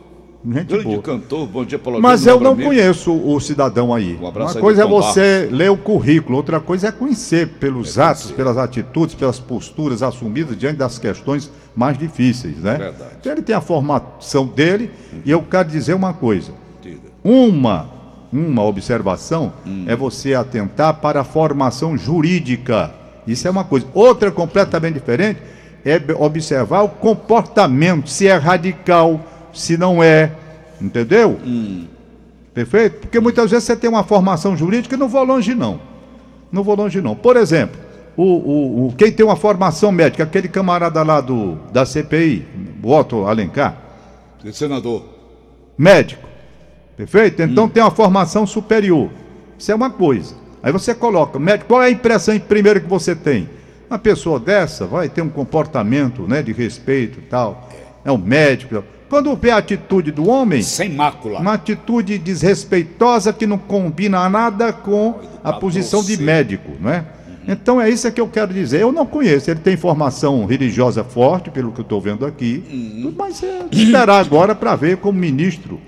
Gente 0.49 0.67
Grande 0.69 0.85
boa. 0.85 1.03
cantor, 1.03 1.47
bom 1.49 1.65
dia, 1.65 1.77
Paulo 1.77 2.01
Mas 2.01 2.25
eu 2.25 2.39
não 2.39 2.53
amigo. 2.53 2.69
conheço 2.69 3.13
o 3.13 3.41
cidadão 3.41 3.93
aí. 3.93 4.15
Um 4.15 4.29
Uma 4.29 4.49
aí 4.49 4.61
coisa 4.61 4.83
é 4.83 4.87
você 4.87 5.49
ler 5.51 5.73
o 5.73 5.77
currículo, 5.77 6.37
outra 6.37 6.61
coisa 6.61 6.87
é 6.89 6.93
conhecer 6.93 7.49
pelos 7.59 7.99
É 7.99 8.03
atos, 8.05 8.23
conhecer. 8.23 8.37
pelas 8.37 8.57
atitudes, 8.57 9.17
pelas 9.17 9.41
posturas 9.41 10.05
assumidas 10.05 10.57
diante 10.57 10.77
das 10.77 11.01
questões 11.01 11.51
mais 11.75 11.99
difíceis, 11.99 12.59
né? 12.59 12.77
Verdade. 12.79 13.11
Então 13.21 13.33
ele 13.33 13.43
tem 13.43 13.57
a 13.57 13.61
formação 13.61 14.47
dele 14.47 14.89
e 15.25 15.31
eu 15.33 15.43
quero 15.43 15.69
dizer 15.69 15.95
uma 15.95 16.13
coisa. 16.13 16.53
Diga. 16.81 17.01
Uma, 17.25 17.89
uma 18.33 18.63
observação 18.63 19.53
Hum. 19.67 19.85
é 19.89 19.97
você 19.97 20.33
atentar 20.35 20.95
para 21.01 21.23
a 21.23 21.25
formação 21.25 21.99
jurídica. 21.99 22.93
Isso 23.27 23.49
é 23.49 23.51
uma 23.51 23.65
coisa. 23.65 23.85
Outra 23.93 24.31
completamente 24.31 24.95
diferente 24.95 25.41
é 25.85 26.01
observar 26.21 26.83
o 26.83 26.89
comportamento, 26.89 28.09
se 28.09 28.29
é 28.29 28.37
radical, 28.37 29.21
se 29.57 29.77
não 29.77 30.03
é. 30.03 30.33
Entendeu? 30.81 31.39
Hum. 31.45 31.87
Perfeito? 32.55 33.01
Porque 33.01 33.21
muitas 33.21 33.51
vezes 33.51 33.65
você 33.65 33.77
tem 33.77 33.89
uma 33.91 34.05
formação 34.05 34.57
jurídica 34.57 34.95
e 34.95 34.99
não 34.99 35.09
vou 35.09 35.25
longe, 35.25 35.55
não. 35.55 35.81
Não 36.51 36.63
vou 36.63 36.75
longe, 36.77 37.01
não. 37.01 37.15
Por 37.15 37.37
exemplo, 37.37 37.79
o, 38.17 38.23
o, 38.25 38.87
o- 38.89 38.93
quem 38.97 39.11
tem 39.13 39.25
uma 39.27 39.37
formação 39.37 39.91
médica, 39.93 40.23
aquele 40.25 40.49
camarada 40.49 41.03
lá 41.03 41.21
do, 41.21 41.57
da 41.73 41.85
CPI, 41.85 42.47
o 42.83 42.91
Otto 42.93 43.27
Alencar, 43.27 43.77
Senador. 44.53 45.05
médico. 45.77 46.27
Perfeito? 46.97 47.43
Então 47.43 47.69
tem 47.69 47.83
uma 47.83 47.91
formação 47.91 48.47
superior. 48.47 49.11
Isso 49.59 49.71
é 49.71 49.75
uma 49.75 49.91
coisa. 49.91 50.35
Aí 50.63 50.73
você 50.73 50.95
coloca, 50.95 51.39
médico, 51.39 51.69
qual 51.69 51.83
é 51.83 51.87
a 51.87 51.91
impressão 51.91 52.39
primeiro 52.39 52.81
que 52.81 52.89
você 52.89 53.15
tem? 53.15 53.49
Uma 53.91 53.99
pessoa 53.99 54.41
dessa 54.41 54.87
vai 54.87 55.09
ter 55.09 55.21
um 55.21 55.29
comportamento 55.29 56.23
né, 56.23 56.43
de 56.43 56.53
respeito 56.53 57.19
e 57.19 57.23
tal. 57.23 57.69
É 58.05 58.11
um 58.11 58.17
médico. 58.17 58.83
Quando 59.09 59.35
vê 59.37 59.51
a 59.51 59.59
atitude 59.59 60.11
do 60.11 60.29
homem, 60.29 60.63
Sem 60.63 60.91
mácula. 60.91 61.41
uma 61.41 61.53
atitude 61.55 62.19
desrespeitosa 62.19 63.33
que 63.33 63.47
não 63.47 63.59
combina 63.59 64.29
nada 64.29 64.73
com 64.73 65.15
a 65.45 65.53
posição 65.53 66.03
de 66.03 66.17
médico, 66.21 66.73
não 66.81 66.91
é? 66.91 67.05
Então 67.49 67.81
é 67.81 67.89
isso 67.89 68.11
que 68.11 68.21
eu 68.21 68.27
quero 68.27 68.53
dizer. 68.53 68.81
Eu 68.81 68.91
não 68.91 69.07
conheço. 69.07 69.49
Ele 69.51 69.61
tem 69.61 69.77
formação 69.77 70.45
religiosa 70.47 71.05
forte, 71.05 71.51
pelo 71.51 71.71
que 71.71 71.79
eu 71.79 71.85
estou 71.85 72.01
vendo 72.01 72.27
aqui. 72.27 72.65
Uhum. 72.69 73.15
Mas 73.17 73.43
é 73.43 73.67
esperar 73.71 74.11
agora 74.11 74.55
para 74.55 74.75
ver 74.75 74.97
como 74.97 75.19
ministro, 75.19 75.81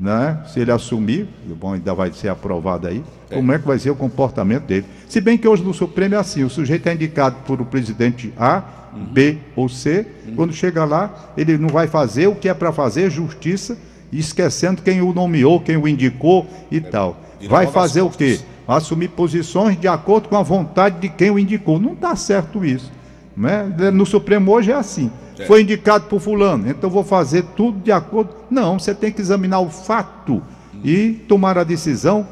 né? 0.00 0.42
Se 0.48 0.58
ele 0.58 0.72
assumir, 0.72 1.28
bom, 1.60 1.74
ainda 1.74 1.94
vai 1.94 2.12
ser 2.12 2.28
aprovado 2.28 2.88
aí, 2.88 3.04
como 3.28 3.52
é 3.52 3.58
que 3.58 3.66
vai 3.66 3.78
ser 3.78 3.90
o 3.90 3.94
comportamento 3.94 4.64
dele. 4.64 4.86
Se 5.08 5.20
bem 5.20 5.36
que 5.36 5.46
hoje 5.46 5.62
no 5.62 5.74
Supremo 5.74 6.14
é 6.14 6.18
assim, 6.18 6.42
o 6.42 6.50
sujeito 6.50 6.88
é 6.88 6.94
indicado 6.94 7.36
por 7.46 7.60
o 7.60 7.64
presidente 7.64 8.32
A, 8.36 8.62
Uhum. 8.92 9.04
B 9.04 9.38
ou 9.54 9.68
C, 9.68 10.04
quando 10.34 10.52
chega 10.52 10.84
lá, 10.84 11.32
ele 11.36 11.56
não 11.56 11.68
vai 11.68 11.86
fazer 11.86 12.26
o 12.26 12.34
que 12.34 12.48
é 12.48 12.54
para 12.54 12.72
fazer, 12.72 13.08
justiça, 13.08 13.78
esquecendo 14.12 14.82
quem 14.82 15.00
o 15.00 15.12
nomeou, 15.12 15.60
quem 15.60 15.76
o 15.76 15.86
indicou 15.86 16.46
e 16.70 16.80
tal. 16.80 17.16
vira 17.38 17.52
Vai 17.52 17.66
fazer 17.68 18.02
o 18.02 18.10
quê? 18.10 18.40
Assumir 18.66 19.08
posições 19.08 19.78
de 19.78 19.88
acordo 19.88 20.28
com 20.28 20.36
a 20.36 20.42
vontade 20.42 20.98
de 21.00 21.08
quem 21.08 21.30
o 21.30 21.38
indicou. 21.38 21.78
Não 21.78 21.92
está 21.92 22.16
certo 22.16 22.64
isso. 22.64 22.90
Né? 23.36 23.64
No 23.92 24.04
Supremo 24.04 24.50
hoje 24.50 24.72
é 24.72 24.74
assim. 24.74 25.10
Foi 25.46 25.62
indicado 25.62 26.04
por 26.06 26.20
fulano, 26.20 26.68
então 26.68 26.88
vou 26.90 27.04
fazer 27.04 27.44
tudo 27.56 27.78
de 27.80 27.92
acordo. 27.92 28.30
Não, 28.50 28.78
você 28.78 28.94
tem 28.94 29.10
que 29.12 29.20
examinar 29.20 29.60
o 29.60 29.68
fato 29.70 30.42
e 30.84 31.10
tomar 31.28 31.58
a 31.58 31.64
decisão 31.64 32.26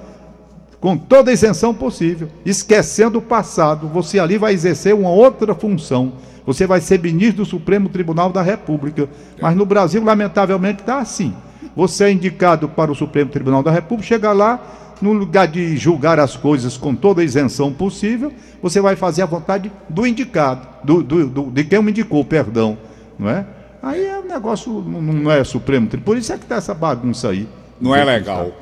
com 0.80 0.96
toda 0.96 1.30
a 1.30 1.34
isenção 1.34 1.74
possível, 1.74 2.28
esquecendo 2.46 3.18
o 3.18 3.22
passado. 3.22 3.88
Você 3.88 4.18
ali 4.18 4.38
vai 4.38 4.52
exercer 4.54 4.94
uma 4.94 5.10
outra 5.10 5.54
função. 5.54 6.12
Você 6.46 6.66
vai 6.66 6.80
ser 6.80 7.00
ministro 7.00 7.38
do 7.38 7.44
Supremo 7.44 7.88
Tribunal 7.88 8.30
da 8.30 8.40
República. 8.42 9.08
Mas 9.40 9.56
no 9.56 9.66
Brasil, 9.66 10.02
lamentavelmente, 10.02 10.80
está 10.80 10.98
assim. 10.98 11.34
Você 11.76 12.04
é 12.04 12.12
indicado 12.12 12.68
para 12.68 12.90
o 12.90 12.94
Supremo 12.94 13.30
Tribunal 13.30 13.62
da 13.62 13.70
República, 13.70 14.08
chega 14.08 14.32
lá, 14.32 14.60
no 15.02 15.12
lugar 15.12 15.46
de 15.46 15.76
julgar 15.76 16.18
as 16.18 16.36
coisas 16.36 16.76
com 16.76 16.94
toda 16.94 17.20
a 17.20 17.24
isenção 17.24 17.72
possível, 17.72 18.32
você 18.62 18.80
vai 18.80 18.96
fazer 18.96 19.22
a 19.22 19.26
vontade 19.26 19.70
do 19.88 20.04
indicado, 20.06 20.66
do, 20.82 21.02
do- 21.04 21.26
do- 21.28 21.50
de 21.50 21.62
quem 21.64 21.78
o 21.78 21.88
indicou, 21.88 22.24
perdão. 22.24 22.76
Não 23.18 23.28
é? 23.28 23.46
Aí 23.82 24.04
é 24.04 24.20
negócio 24.22 24.72
não, 24.72 25.00
não 25.00 25.30
é 25.30 25.42
Supremo. 25.44 25.88
Por 25.88 26.16
isso 26.16 26.32
é 26.32 26.38
que 26.38 26.46
tá 26.46 26.56
essa 26.56 26.74
bagunça 26.74 27.28
aí. 27.30 27.48
Não 27.80 27.94
é 27.94 28.04
legal. 28.04 28.52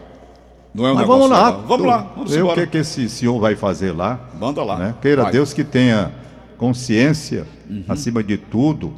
Não 0.74 0.86
é 0.86 0.92
um 0.92 0.94
Mas 0.94 1.06
vamos 1.06 1.30
lá. 1.30 1.46
legal. 1.46 1.62
Vamos 1.66 1.86
lá, 1.86 1.98
vamos 2.14 2.30
ver 2.32 2.42
o 2.42 2.54
que, 2.54 2.66
que 2.66 2.78
esse 2.78 3.08
senhor 3.08 3.40
vai 3.40 3.56
fazer 3.56 3.92
lá. 3.92 4.20
Manda 4.38 4.62
lá. 4.62 4.78
né? 4.78 4.94
Queira 5.00 5.22
Vai. 5.22 5.30
Uhum. 5.32 5.36
Deus 5.38 5.52
que 5.54 5.64
tenha 5.64 6.12
consciência, 6.58 7.46
acima 7.88 8.22
de 8.22 8.36
tudo, 8.36 8.92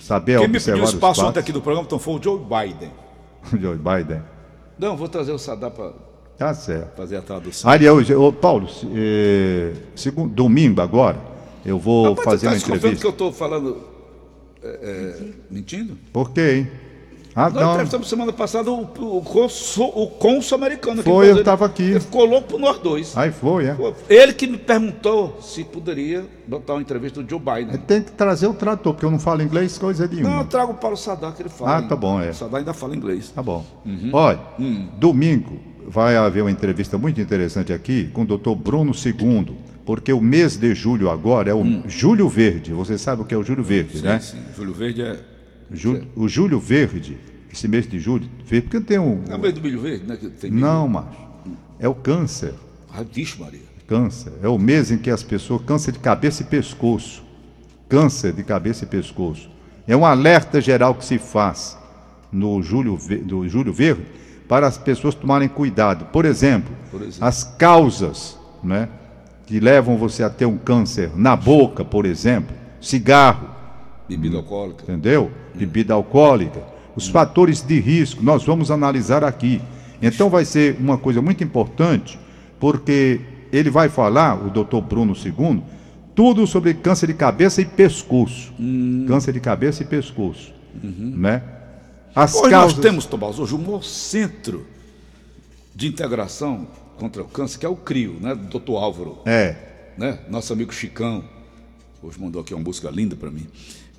saber 0.00 0.38
Quem 0.38 0.48
me 0.48 0.60
pediu 0.60 0.84
espaço 0.84 1.24
ontem 1.26 1.40
aqui 1.40 1.52
do 1.52 1.60
programa 1.60 1.86
então, 1.86 1.98
foi 1.98 2.14
o 2.14 2.22
Joe 2.22 2.38
Biden. 2.38 2.90
Joe 3.58 3.76
Biden. 3.76 4.22
Não, 4.78 4.96
vou 4.96 5.08
trazer 5.08 5.32
o 5.32 5.38
Sadar 5.38 5.70
para 5.70 5.92
Tá 6.36 6.52
certo. 6.52 6.94
fazer 6.96 7.16
a 7.16 7.22
tradução. 7.22 7.70
Ariel, 7.70 7.96
ô, 8.20 8.30
Paulo, 8.30 8.68
eh, 8.94 9.72
segundo, 9.94 10.34
domingo 10.34 10.82
agora, 10.82 11.16
eu 11.64 11.78
vou 11.78 12.10
Rapaz, 12.10 12.24
fazer 12.24 12.38
você 12.38 12.44
tá 12.46 12.50
uma 12.72 12.76
entrevista. 12.76 13.00
que 13.00 13.06
eu 13.06 13.10
estou 13.10 13.32
falando 13.32 13.78
é, 14.62 14.68
é, 15.20 15.22
mentindo? 15.50 15.96
Por 16.12 16.30
quê, 16.32 16.52
hein? 16.58 16.68
Ah, 17.38 17.50
Nós 17.50 17.62
não. 17.62 17.70
entrevistamos 17.72 18.08
semana 18.08 18.32
passada 18.32 18.70
o, 18.70 18.80
o, 18.80 19.20
consul, 19.20 19.92
o 19.94 20.06
cônsul 20.06 20.56
americano. 20.56 21.02
Foi, 21.02 21.30
eu 21.30 21.44
tava 21.44 21.66
aqui. 21.66 21.82
Ele 21.82 22.00
ficou 22.00 22.24
louco 22.24 22.48
por 22.48 22.58
nós 22.58 22.78
dois. 22.78 23.14
Aí 23.14 23.30
foi, 23.30 23.66
é. 23.66 23.76
Ele 24.08 24.32
que 24.32 24.46
me 24.46 24.56
perguntou 24.56 25.38
se 25.42 25.62
poderia 25.62 26.24
botar 26.48 26.72
uma 26.72 26.80
entrevista 26.80 27.22
do 27.22 27.28
Joe 27.28 27.38
Biden. 27.38 27.76
Tem 27.86 28.00
que 28.02 28.12
trazer 28.12 28.46
o 28.46 28.54
trator, 28.54 28.94
porque 28.94 29.04
eu 29.04 29.10
não 29.10 29.18
falo 29.18 29.42
inglês 29.42 29.76
coisa 29.76 30.06
nenhuma. 30.06 30.30
Não, 30.30 30.38
eu 30.40 30.46
trago 30.46 30.72
para 30.74 30.94
o 30.94 30.96
Sadar 30.96 31.34
que 31.34 31.42
ele 31.42 31.50
fala. 31.50 31.76
Ah, 31.76 31.82
tá 31.82 31.94
bom, 31.94 32.18
é. 32.22 32.30
O 32.30 32.34
Sadar 32.34 32.60
ainda 32.60 32.72
fala 32.72 32.96
inglês. 32.96 33.28
Tá 33.28 33.42
bom. 33.42 33.62
Uhum. 33.84 34.08
Olha, 34.14 34.40
Hum. 34.58 34.88
domingo 34.98 35.60
vai 35.86 36.16
haver 36.16 36.40
uma 36.42 36.50
entrevista 36.50 36.96
muito 36.96 37.20
interessante 37.20 37.70
aqui 37.70 38.08
com 38.14 38.22
o 38.22 38.26
doutor 38.26 38.54
Bruno 38.56 38.92
II, 38.92 39.54
porque 39.86 40.12
o 40.12 40.20
mês 40.20 40.56
de 40.56 40.74
julho 40.74 41.08
agora 41.08 41.50
é 41.50 41.54
o 41.54 41.64
Júlio 41.88 42.28
Verde. 42.28 42.72
Você 42.72 42.98
sabe 42.98 43.22
o 43.22 43.24
que 43.24 43.32
é 43.32 43.38
o 43.38 43.42
Júlio 43.42 43.62
Verde, 43.64 43.96
Hum. 43.96 44.00
Sim, 44.00 44.06
né? 44.06 44.18
sim. 44.20 44.38
Júlio 44.56 44.74
Verde 44.74 45.02
é. 45.02 45.18
Ju- 45.72 46.02
o 46.14 46.28
Júlio 46.28 46.60
Verde, 46.60 47.16
esse 47.52 47.66
mês 47.66 47.88
de 47.88 47.98
julho, 47.98 48.28
verde, 48.44 48.68
porque 48.68 48.80
tem 48.84 48.98
um. 48.98 49.22
É 49.30 49.34
o 49.34 49.38
meio 49.38 49.52
do 49.54 49.60
milho 49.62 49.80
verde, 49.80 50.04
né? 50.06 50.18
Tem 50.40 50.50
milho. 50.50 50.64
Não, 50.66 50.86
macho. 50.88 51.16
É 51.78 51.88
o 51.88 51.94
câncer. 51.94 52.52
Vixe, 53.12 53.40
Maria. 53.40 53.60
Câncer. 53.86 54.32
É 54.42 54.48
o 54.48 54.58
mês 54.58 54.90
em 54.90 54.98
que 54.98 55.10
as 55.10 55.22
pessoas. 55.22 55.62
Câncer 55.62 55.92
de 55.92 55.98
cabeça 56.00 56.42
e 56.42 56.46
pescoço. 56.46 57.24
Câncer 57.88 58.32
de 58.32 58.42
cabeça 58.42 58.84
e 58.84 58.86
pescoço. 58.88 59.48
É 59.86 59.96
um 59.96 60.04
alerta 60.04 60.60
geral 60.60 60.94
que 60.94 61.04
se 61.04 61.18
faz 61.18 61.78
no 62.32 62.60
Ve- 62.98 63.18
do 63.18 63.48
Júlio 63.48 63.72
Verde 63.72 64.02
para 64.48 64.66
as 64.66 64.76
pessoas 64.78 65.14
tomarem 65.14 65.48
cuidado. 65.48 66.06
Por 66.06 66.24
exemplo, 66.24 66.74
Por 66.90 67.00
exemplo. 67.02 67.26
as 67.26 67.44
causas 67.44 68.36
né, 68.62 68.88
que 69.46 69.60
levam 69.60 69.96
você 69.96 70.22
a 70.22 70.28
ter 70.30 70.44
um 70.44 70.58
câncer 70.58 71.10
na 71.16 71.36
boca, 71.36 71.84
por 71.84 72.04
exemplo, 72.04 72.54
cigarro, 72.80 73.48
Bebida 74.08 74.36
alcoólica. 74.36 74.82
entendeu? 74.82 75.30
Bebida 75.54 75.94
alcoólica, 75.94 76.62
os 76.94 77.08
fatores 77.08 77.62
de 77.62 77.78
risco, 77.80 78.22
nós 78.22 78.44
vamos 78.44 78.70
analisar 78.70 79.22
aqui. 79.24 79.60
Então 80.02 80.28
vai 80.28 80.44
ser 80.44 80.76
uma 80.78 80.98
coisa 80.98 81.22
muito 81.22 81.42
importante, 81.42 82.18
porque 82.58 83.20
ele 83.52 83.70
vai 83.70 83.88
falar, 83.88 84.44
o 84.46 84.50
doutor 84.50 84.82
Bruno 84.82 85.14
II, 85.14 85.62
tudo 86.14 86.46
sobre 86.46 86.74
câncer 86.74 87.06
de 87.08 87.14
cabeça 87.14 87.60
e 87.60 87.64
pescoço. 87.64 88.52
Câncer 89.06 89.32
de 89.32 89.40
cabeça 89.40 89.82
e 89.82 89.86
pescoço. 89.86 90.52
Né? 90.82 91.42
As 92.14 92.34
Hoje 92.34 92.50
causas. 92.50 92.76
nós 92.76 92.82
temos, 92.82 93.06
Tomás, 93.06 93.38
hoje 93.38 93.54
o 93.54 93.58
maior 93.58 93.82
centro 93.82 94.66
de 95.74 95.86
integração 95.86 96.66
contra 96.96 97.22
o 97.22 97.28
câncer, 97.28 97.58
que 97.58 97.66
é 97.66 97.68
o 97.68 97.76
CRIO, 97.76 98.14
né? 98.20 98.34
Do 98.34 98.44
doutor 98.46 98.82
Álvaro. 98.82 99.18
É. 99.24 99.56
né? 99.96 100.18
Nosso 100.28 100.52
amigo 100.52 100.72
Chicão, 100.72 101.24
hoje 102.02 102.20
mandou 102.20 102.42
aqui 102.42 102.54
uma 102.54 102.62
música 102.62 102.90
linda 102.90 103.14
para 103.16 103.30
mim. 103.30 103.46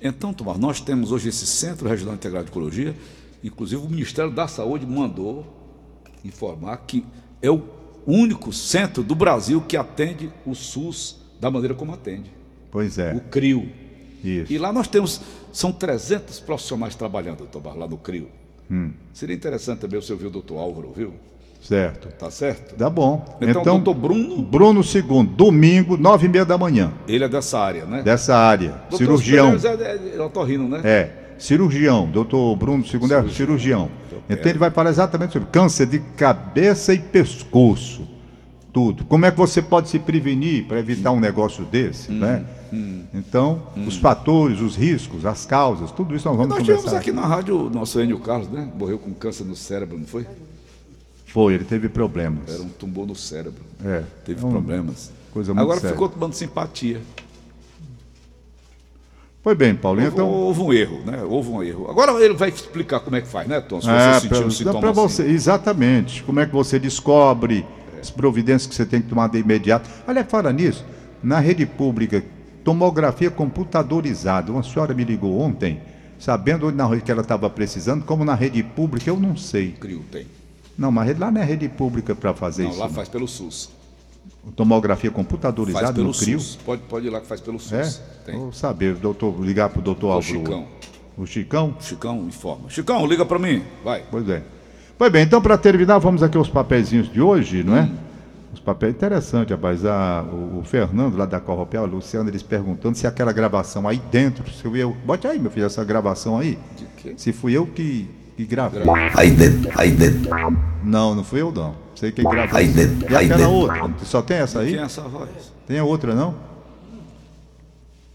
Então, 0.00 0.32
Tomás, 0.32 0.58
nós 0.58 0.80
temos 0.80 1.10
hoje 1.10 1.28
esse 1.28 1.46
Centro 1.46 1.88
Regional 1.88 2.14
Integrado 2.14 2.44
de 2.44 2.50
Ecologia, 2.50 2.94
inclusive 3.42 3.82
o 3.82 3.88
Ministério 3.88 4.30
da 4.30 4.46
Saúde 4.46 4.86
mandou 4.86 5.46
informar 6.24 6.76
que 6.78 7.04
é 7.42 7.50
o 7.50 7.62
único 8.06 8.52
centro 8.52 9.02
do 9.02 9.14
Brasil 9.14 9.60
que 9.60 9.76
atende 9.76 10.32
o 10.46 10.54
SUS 10.54 11.20
da 11.40 11.50
maneira 11.50 11.74
como 11.74 11.92
atende, 11.92 12.30
Pois 12.70 12.96
o 12.96 13.00
é. 13.02 13.20
CRIO. 13.30 13.68
Isso. 14.22 14.52
E 14.52 14.58
lá 14.58 14.72
nós 14.72 14.88
temos, 14.88 15.20
são 15.52 15.70
300 15.72 16.40
profissionais 16.40 16.94
trabalhando, 16.94 17.46
Tomás, 17.46 17.76
lá 17.76 17.86
no 17.86 17.96
CRIO. 17.96 18.28
Hum. 18.70 18.92
Seria 19.12 19.34
interessante 19.36 19.80
também 19.80 20.00
você 20.00 20.12
ouvir 20.12 20.26
o 20.26 20.30
doutor 20.30 20.58
Álvaro, 20.58 20.92
viu? 20.92 21.14
Certo. 21.60 22.08
Tá 22.18 22.30
certo? 22.30 22.74
Tá 22.76 22.88
bom. 22.88 23.36
Então, 23.40 23.60
Então, 23.60 23.80
doutor 23.80 23.94
Bruno, 23.94 24.42
Bruno 24.42 24.80
II, 24.80 25.24
domingo, 25.26 25.96
nove 25.96 26.26
e 26.26 26.28
meia 26.28 26.44
da 26.44 26.56
manhã, 26.56 26.92
ele 27.06 27.24
é 27.24 27.28
dessa 27.28 27.58
área, 27.58 27.84
né? 27.84 28.02
dessa 28.02 28.36
área. 28.36 28.70
Doutor 28.88 28.96
cirurgião. 28.98 29.54
É, 29.54 29.82
é, 29.82 30.16
é 30.16 30.22
otorrino, 30.22 30.68
né? 30.68 30.80
É, 30.84 31.10
cirurgião, 31.38 32.06
doutor 32.06 32.56
Bruno 32.56 32.82
II 32.84 33.12
é 33.12 33.28
cirurgião. 33.28 33.90
Então 34.30 34.50
ele 34.50 34.58
vai 34.58 34.70
falar 34.70 34.90
exatamente 34.90 35.32
sobre 35.32 35.48
câncer 35.50 35.86
de 35.86 35.98
cabeça 36.16 36.94
e 36.94 36.98
pescoço. 36.98 38.06
Tudo. 38.72 39.04
Como 39.06 39.24
é 39.24 39.30
que 39.30 39.36
você 39.38 39.62
pode 39.62 39.88
se 39.88 39.98
prevenir 39.98 40.66
para 40.66 40.78
evitar 40.78 41.10
um 41.10 41.18
negócio 41.18 41.64
desse, 41.64 42.12
Hum, 42.12 42.18
né? 42.18 42.44
Então, 43.14 43.62
os 43.86 43.96
fatores, 43.96 44.60
os 44.60 44.76
riscos, 44.76 45.24
as 45.24 45.46
causas, 45.46 45.90
tudo 45.90 46.14
isso 46.14 46.28
nós 46.28 46.36
vamos 46.36 46.50
Nós 46.50 46.58
tivemos 46.60 46.84
conversar. 46.84 47.00
aqui 47.00 47.10
na 47.10 47.26
rádio 47.26 47.66
o 47.66 47.70
nosso 47.70 47.98
Enio 47.98 48.18
Carlos, 48.18 48.48
né? 48.50 48.68
Morreu 48.78 48.98
com 48.98 49.12
câncer 49.14 49.44
no 49.44 49.56
cérebro, 49.56 49.98
não 49.98 50.06
foi? 50.06 50.26
Foi, 51.28 51.54
ele 51.54 51.64
teve 51.64 51.88
problemas. 51.88 52.48
Era 52.52 52.62
um 52.62 52.68
tumor 52.68 53.06
no 53.06 53.14
cérebro. 53.14 53.62
É, 53.84 54.02
Teve 54.24 54.42
é 54.42 54.46
um- 54.46 54.50
problemas. 54.50 55.10
coisa 55.32 55.52
muito 55.54 55.62
Agora 55.62 55.78
séria. 55.80 55.94
ficou 55.94 56.08
tomando 56.08 56.32
simpatia. 56.34 57.00
Foi 59.42 59.54
bem, 59.54 59.74
Paulo. 59.74 60.00
Houve, 60.00 60.12
Então, 60.12 60.28
houve 60.28 60.60
um 60.60 60.72
erro, 60.72 61.00
né? 61.06 61.22
Houve 61.22 61.48
um 61.50 61.62
erro. 61.62 61.88
Agora 61.90 62.12
ele 62.22 62.34
vai 62.34 62.48
explicar 62.48 63.00
como 63.00 63.16
é 63.16 63.20
que 63.20 63.28
faz, 63.28 63.46
né, 63.48 63.60
Tom? 63.60 63.80
Se 63.80 63.86
você 63.86 63.92
É, 63.92 64.14
sentir 64.14 64.28
pra- 64.28 64.38
um 64.38 64.42
dá 64.44 64.50
sintoma 64.50 64.80
pra 64.80 64.90
assim. 64.90 65.00
você, 65.00 65.22
exatamente. 65.24 66.22
Como 66.24 66.40
é 66.40 66.46
que 66.46 66.52
você 66.52 66.78
descobre 66.78 67.64
as 68.00 68.10
providências 68.10 68.66
que 68.66 68.74
você 68.74 68.84
tem 68.84 69.00
que 69.00 69.08
tomar 69.08 69.28
de 69.28 69.38
imediato? 69.38 69.88
Olha, 70.06 70.24
fala 70.24 70.52
nisso, 70.52 70.84
na 71.22 71.38
rede 71.38 71.64
pública, 71.64 72.22
tomografia 72.64 73.30
computadorizada. 73.30 74.50
Uma 74.52 74.62
senhora 74.62 74.92
me 74.92 75.04
ligou 75.04 75.38
ontem, 75.38 75.80
sabendo 76.18 76.66
onde 76.66 76.76
na 76.76 76.86
rede 76.86 77.02
que 77.02 77.10
ela 77.10 77.22
estava 77.22 77.48
precisando, 77.48 78.04
como 78.04 78.24
na 78.24 78.34
rede 78.34 78.62
pública, 78.62 79.08
eu 79.08 79.16
não 79.18 79.36
sei. 79.36 79.72
CRIO 79.78 80.02
tem. 80.10 80.26
Não, 80.78 80.92
mas 80.92 81.18
lá 81.18 81.30
não 81.30 81.40
é 81.40 81.44
rede 81.44 81.68
pública 81.68 82.14
para 82.14 82.32
fazer 82.32 82.62
Não, 82.62 82.70
isso. 82.70 82.78
lá 82.78 82.86
não. 82.86 82.94
faz 82.94 83.08
pelo 83.08 83.26
SUS. 83.26 83.68
Tomografia 84.54 85.10
Faz 85.10 85.16
computadorizada 85.16 85.92
pelo 85.92 86.06
no 86.08 86.14
CRIO. 86.14 86.38
SUS. 86.40 86.56
Pode, 86.64 86.82
pode 86.82 87.06
ir 87.06 87.10
lá 87.10 87.20
que 87.20 87.26
faz 87.26 87.40
pelo 87.40 87.58
SUS. 87.58 87.72
É? 87.72 88.24
Tem. 88.26 88.38
Vou 88.38 88.52
saber, 88.52 88.94
doutor, 88.94 89.34
ligar 89.44 89.68
para 89.68 89.80
o 89.80 89.82
doutor 89.82 90.06
O 90.06 90.12
Álvaro. 90.12 90.38
Chicão. 90.38 90.66
O 91.16 91.26
Chicão? 91.26 91.76
Chicão 91.80 92.24
informa. 92.28 92.70
Chicão, 92.70 93.04
liga 93.06 93.26
pra 93.26 93.38
mim. 93.38 93.62
Vai. 93.84 94.04
Pois 94.08 94.28
é. 94.28 94.42
Pois 94.96 95.10
bem, 95.12 95.24
então 95.24 95.42
para 95.42 95.58
terminar, 95.58 95.98
vamos 95.98 96.22
aqui 96.22 96.36
aos 96.38 96.48
papeizinhos 96.48 97.12
de 97.12 97.20
hoje, 97.20 97.62
não 97.64 97.76
é? 97.76 97.82
Hum. 97.82 97.94
Os 98.54 98.60
papéis 98.60 98.94
interessantes, 98.94 99.50
rapaz. 99.50 99.84
Ah, 99.84 100.24
o, 100.32 100.60
o 100.60 100.64
Fernando 100.64 101.16
lá 101.16 101.26
da 101.26 101.38
Corropel, 101.38 101.82
a 101.82 101.86
Luciana, 101.86 102.30
eles 102.30 102.42
perguntando 102.42 102.96
se 102.96 103.06
aquela 103.06 103.32
gravação 103.32 103.86
aí 103.86 104.00
dentro, 104.10 104.48
se 104.50 104.64
eu. 104.78 104.96
Bote 105.04 105.26
aí, 105.26 105.38
meu 105.38 105.50
filho, 105.50 105.66
essa 105.66 105.84
gravação 105.84 106.38
aí. 106.38 106.58
De 106.76 106.86
quê? 106.96 107.14
Se 107.16 107.32
fui 107.32 107.52
eu 107.52 107.66
que, 107.66 108.08
que 108.38 108.44
gravei. 108.46 108.82
Aí 109.16 109.32
dentro, 109.32 109.68
aí 109.74 109.90
dentro, 109.90 110.30
Não, 110.84 111.12
não 111.12 111.24
fui 111.24 111.40
eu 111.40 111.50
não. 111.50 111.74
Sei 111.96 112.12
quem 112.12 112.24
gravou. 112.24 112.56
Aí 112.56 112.68
dentro, 112.68 113.10
E 113.10 113.16
aí 113.16 113.24
aquela 113.26 113.38
dentro. 113.38 113.52
outra? 113.52 113.90
Só 114.04 114.22
tem 114.22 114.36
essa 114.36 114.60
aí? 114.60 114.76
É 114.76 114.82
essa 114.82 115.02
voz? 115.02 115.28
Tem 115.66 115.76
a 115.80 115.84
outra, 115.84 116.14
não? 116.14 116.36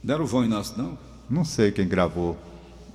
Era 0.07 0.23
o 0.23 0.25
Vão 0.25 0.45
Inácio, 0.45 0.75
não? 0.77 0.97
Não 1.29 1.43
sei 1.43 1.71
quem 1.73 1.85
gravou. 1.89 2.37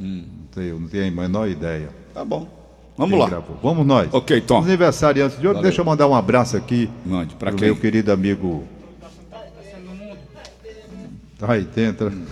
Hum. 0.01 0.25
Não 0.27 0.47
tenho, 0.55 0.81
não 0.81 0.89
tenho 0.89 1.07
a 1.07 1.11
menor 1.11 1.49
ideia. 1.49 1.91
Tá 2.15 2.25
bom. 2.25 2.49
Vamos 2.97 3.11
Quem 3.13 3.21
lá. 3.21 3.29
gravou. 3.29 3.59
Vamos 3.63 3.87
nós. 3.87 4.09
Ok, 4.13 4.41
Tom. 4.41 4.61
Os 4.61 4.67
aniversariantes 4.67 5.39
de 5.39 5.47
hoje, 5.47 5.61
deixa 5.61 5.83
eu 5.83 5.85
mandar 5.85 6.09
um 6.09 6.15
abraço 6.15 6.57
aqui. 6.57 6.89
Mande. 7.05 7.35
Pra 7.35 7.51
pro 7.51 7.59
quem? 7.59 7.69
meu 7.69 7.77
querido 7.77 8.11
amigo. 8.11 8.65
Aí 11.43 11.63
dentro. 11.65 12.09
Hum. 12.11 12.25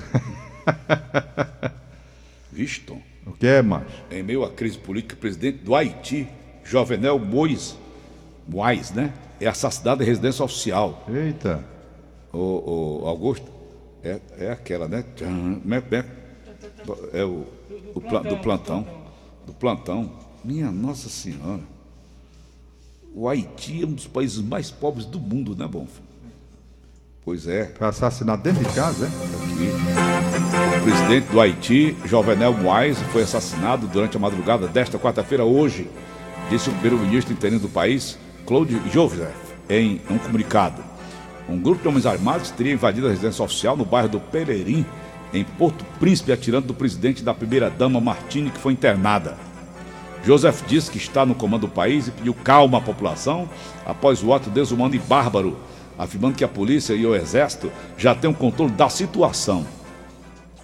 Vixe, 2.50 2.80
Tom. 2.80 2.98
O 3.26 3.32
que 3.32 3.46
é, 3.46 3.60
macho? 3.62 3.86
Em 4.10 4.22
meio 4.22 4.44
à 4.44 4.50
crise 4.50 4.78
política, 4.78 5.14
o 5.14 5.18
presidente 5.18 5.58
do 5.58 5.74
Haiti, 5.74 6.28
Jovenel 6.64 7.18
Mois, 7.18 7.76
Mois, 8.46 8.90
né? 8.92 9.12
É 9.40 9.46
assassinado 9.46 10.02
em 10.02 10.06
residência 10.06 10.44
oficial. 10.44 11.04
Eita. 11.08 11.64
O, 12.32 13.02
o 13.02 13.06
Augusto, 13.06 13.46
é, 14.02 14.20
é 14.38 14.50
aquela, 14.52 14.86
né? 14.88 15.04
Tchan, 15.16 15.60
como 15.60 15.74
é- 15.74 17.24
o, 17.24 17.44
o 17.94 18.00
pla- 18.00 18.22
do 18.22 18.36
plantão. 18.38 18.86
Do 19.46 19.52
plantão. 19.52 20.10
Minha 20.44 20.70
Nossa 20.70 21.08
Senhora. 21.08 21.62
O 23.14 23.28
Haiti 23.28 23.82
é 23.82 23.86
um 23.86 23.92
dos 23.94 24.06
países 24.06 24.38
mais 24.40 24.70
pobres 24.70 25.04
do 25.06 25.18
mundo, 25.18 25.56
né, 25.56 25.66
Bonfim? 25.66 26.02
Pois 27.24 27.48
é. 27.48 27.66
Foi 27.76 27.88
assassinado 27.88 28.42
dentro 28.42 28.62
de 28.62 28.72
casa, 28.74 29.06
é? 29.06 30.15
O 30.56 30.82
presidente 30.82 31.26
do 31.30 31.40
Haiti, 31.40 31.96
Jovenel 32.06 32.54
Moise, 32.54 33.04
foi 33.12 33.22
assassinado 33.22 33.86
durante 33.86 34.16
a 34.16 34.20
madrugada 34.20 34.66
desta 34.66 34.98
quarta-feira, 34.98 35.44
hoje, 35.44 35.90
disse 36.48 36.70
o 36.70 36.72
primeiro-ministro 36.72 37.32
interino 37.32 37.60
do 37.60 37.68
país, 37.68 38.18
Claude 38.46 38.80
Joseph, 38.90 39.34
em 39.68 40.00
um 40.08 40.16
comunicado. 40.16 40.82
Um 41.48 41.58
grupo 41.58 41.82
de 41.82 41.88
homens 41.88 42.06
armados 42.06 42.50
teria 42.50 42.72
invadido 42.72 43.06
a 43.06 43.10
residência 43.10 43.44
oficial 43.44 43.76
no 43.76 43.84
bairro 43.84 44.08
do 44.08 44.18
Pereirim 44.18 44.86
em 45.32 45.44
Porto 45.44 45.84
Príncipe 46.00 46.32
atirando 46.32 46.68
do 46.68 46.74
presidente 46.74 47.22
da 47.22 47.34
primeira-dama 47.34 48.00
Martini, 48.00 48.50
que 48.50 48.58
foi 48.58 48.72
internada. 48.72 49.36
Joseph 50.24 50.62
disse 50.66 50.90
que 50.90 50.98
está 50.98 51.24
no 51.26 51.34
comando 51.34 51.62
do 51.62 51.68
país 51.68 52.08
e 52.08 52.10
pediu 52.10 52.34
calma 52.34 52.78
à 52.78 52.80
população 52.80 53.48
após 53.84 54.22
o 54.22 54.32
ato 54.32 54.50
desumano 54.50 54.94
e 54.94 54.98
bárbaro, 54.98 55.56
afirmando 55.98 56.36
que 56.36 56.44
a 56.44 56.48
polícia 56.48 56.94
e 56.94 57.06
o 57.06 57.14
exército 57.14 57.70
já 57.96 58.14
têm 58.14 58.30
o 58.30 58.34
controle 58.34 58.72
da 58.72 58.88
situação. 58.88 59.66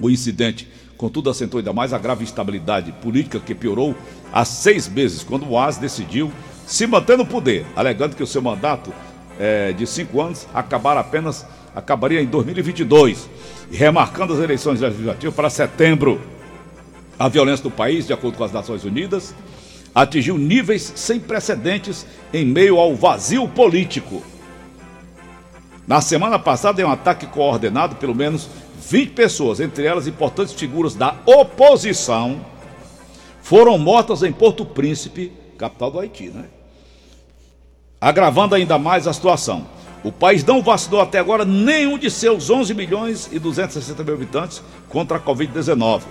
O 0.02 0.10
incidente, 0.10 0.68
contudo, 0.96 1.30
acentuou 1.30 1.60
ainda 1.60 1.72
mais 1.72 1.92
a 1.92 1.98
grave 1.98 2.24
instabilidade 2.24 2.90
política 2.90 3.38
que 3.38 3.54
piorou 3.54 3.94
há 4.32 4.44
seis 4.44 4.88
meses, 4.88 5.22
quando 5.22 5.48
o 5.48 5.56
AS 5.56 5.76
decidiu 5.76 6.32
se 6.66 6.88
manter 6.88 7.16
no 7.16 7.24
poder, 7.24 7.64
alegando 7.76 8.16
que 8.16 8.22
o 8.22 8.26
seu 8.26 8.42
mandato 8.42 8.92
é, 9.38 9.72
de 9.72 9.86
cinco 9.86 10.20
anos 10.20 10.46
acabar 10.52 10.96
apenas 10.96 11.46
acabaria 11.74 12.20
em 12.20 12.26
2022, 12.26 13.28
e 13.70 13.76
remarcando 13.76 14.34
as 14.34 14.40
eleições 14.40 14.80
legislativas 14.80 15.34
para 15.34 15.48
setembro. 15.48 16.20
A 17.16 17.28
violência 17.28 17.62
do 17.62 17.70
país, 17.70 18.06
de 18.06 18.12
acordo 18.12 18.36
com 18.36 18.44
as 18.44 18.52
Nações 18.52 18.84
Unidas, 18.84 19.32
atingiu 19.94 20.36
níveis 20.36 20.92
sem 20.96 21.20
precedentes 21.20 22.04
em 22.34 22.44
meio 22.44 22.78
ao 22.78 22.96
vazio 22.96 23.46
político. 23.46 24.22
Na 25.86 26.00
semana 26.00 26.38
passada, 26.38 26.80
em 26.80 26.84
um 26.84 26.90
ataque 26.90 27.26
coordenado, 27.26 27.96
pelo 27.96 28.14
menos 28.14 28.48
20 28.88 29.10
pessoas, 29.10 29.60
entre 29.60 29.84
elas 29.84 30.06
importantes 30.06 30.52
figuras 30.52 30.94
da 30.94 31.16
oposição, 31.24 32.44
foram 33.40 33.78
mortas 33.78 34.22
em 34.22 34.32
Porto 34.32 34.64
Príncipe, 34.64 35.32
capital 35.56 35.90
do 35.90 36.00
Haiti, 36.00 36.28
né? 36.28 36.46
Agravando 38.00 38.54
ainda 38.54 38.78
mais 38.78 39.06
a 39.06 39.12
situação. 39.12 39.66
O 40.02 40.10
país 40.10 40.44
não 40.44 40.60
vacinou 40.60 41.00
até 41.00 41.20
agora 41.20 41.44
nenhum 41.44 41.96
de 41.96 42.10
seus 42.10 42.50
11 42.50 42.74
milhões 42.74 43.28
e 43.30 43.38
260 43.38 44.02
mil 44.02 44.14
habitantes 44.14 44.60
contra 44.88 45.16
a 45.16 45.20
Covid-19. 45.20 46.02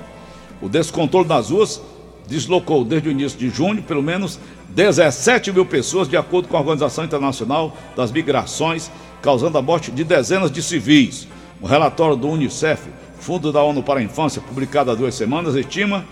O 0.61 0.69
descontrole 0.69 1.27
nas 1.27 1.49
ruas 1.49 1.81
deslocou 2.25 2.85
desde 2.85 3.09
o 3.09 3.11
início 3.11 3.37
de 3.37 3.49
junho 3.49 3.83
pelo 3.83 4.01
menos 4.01 4.39
17 4.69 5.51
mil 5.51 5.65
pessoas, 5.65 6.07
de 6.07 6.15
acordo 6.15 6.47
com 6.47 6.55
a 6.55 6.61
Organização 6.61 7.03
Internacional 7.03 7.75
das 7.95 8.11
Migrações, 8.11 8.89
causando 9.21 9.57
a 9.57 9.61
morte 9.61 9.91
de 9.91 10.05
dezenas 10.05 10.49
de 10.49 10.63
civis. 10.63 11.27
Um 11.61 11.67
relatório 11.67 12.15
do 12.15 12.27
Unicef, 12.27 12.89
Fundo 13.19 13.51
da 13.51 13.61
ONU 13.61 13.83
para 13.83 13.99
a 13.99 14.03
Infância, 14.03 14.41
publicado 14.41 14.89
há 14.89 14.95
duas 14.95 15.13
semanas, 15.13 15.53
estima 15.55 16.05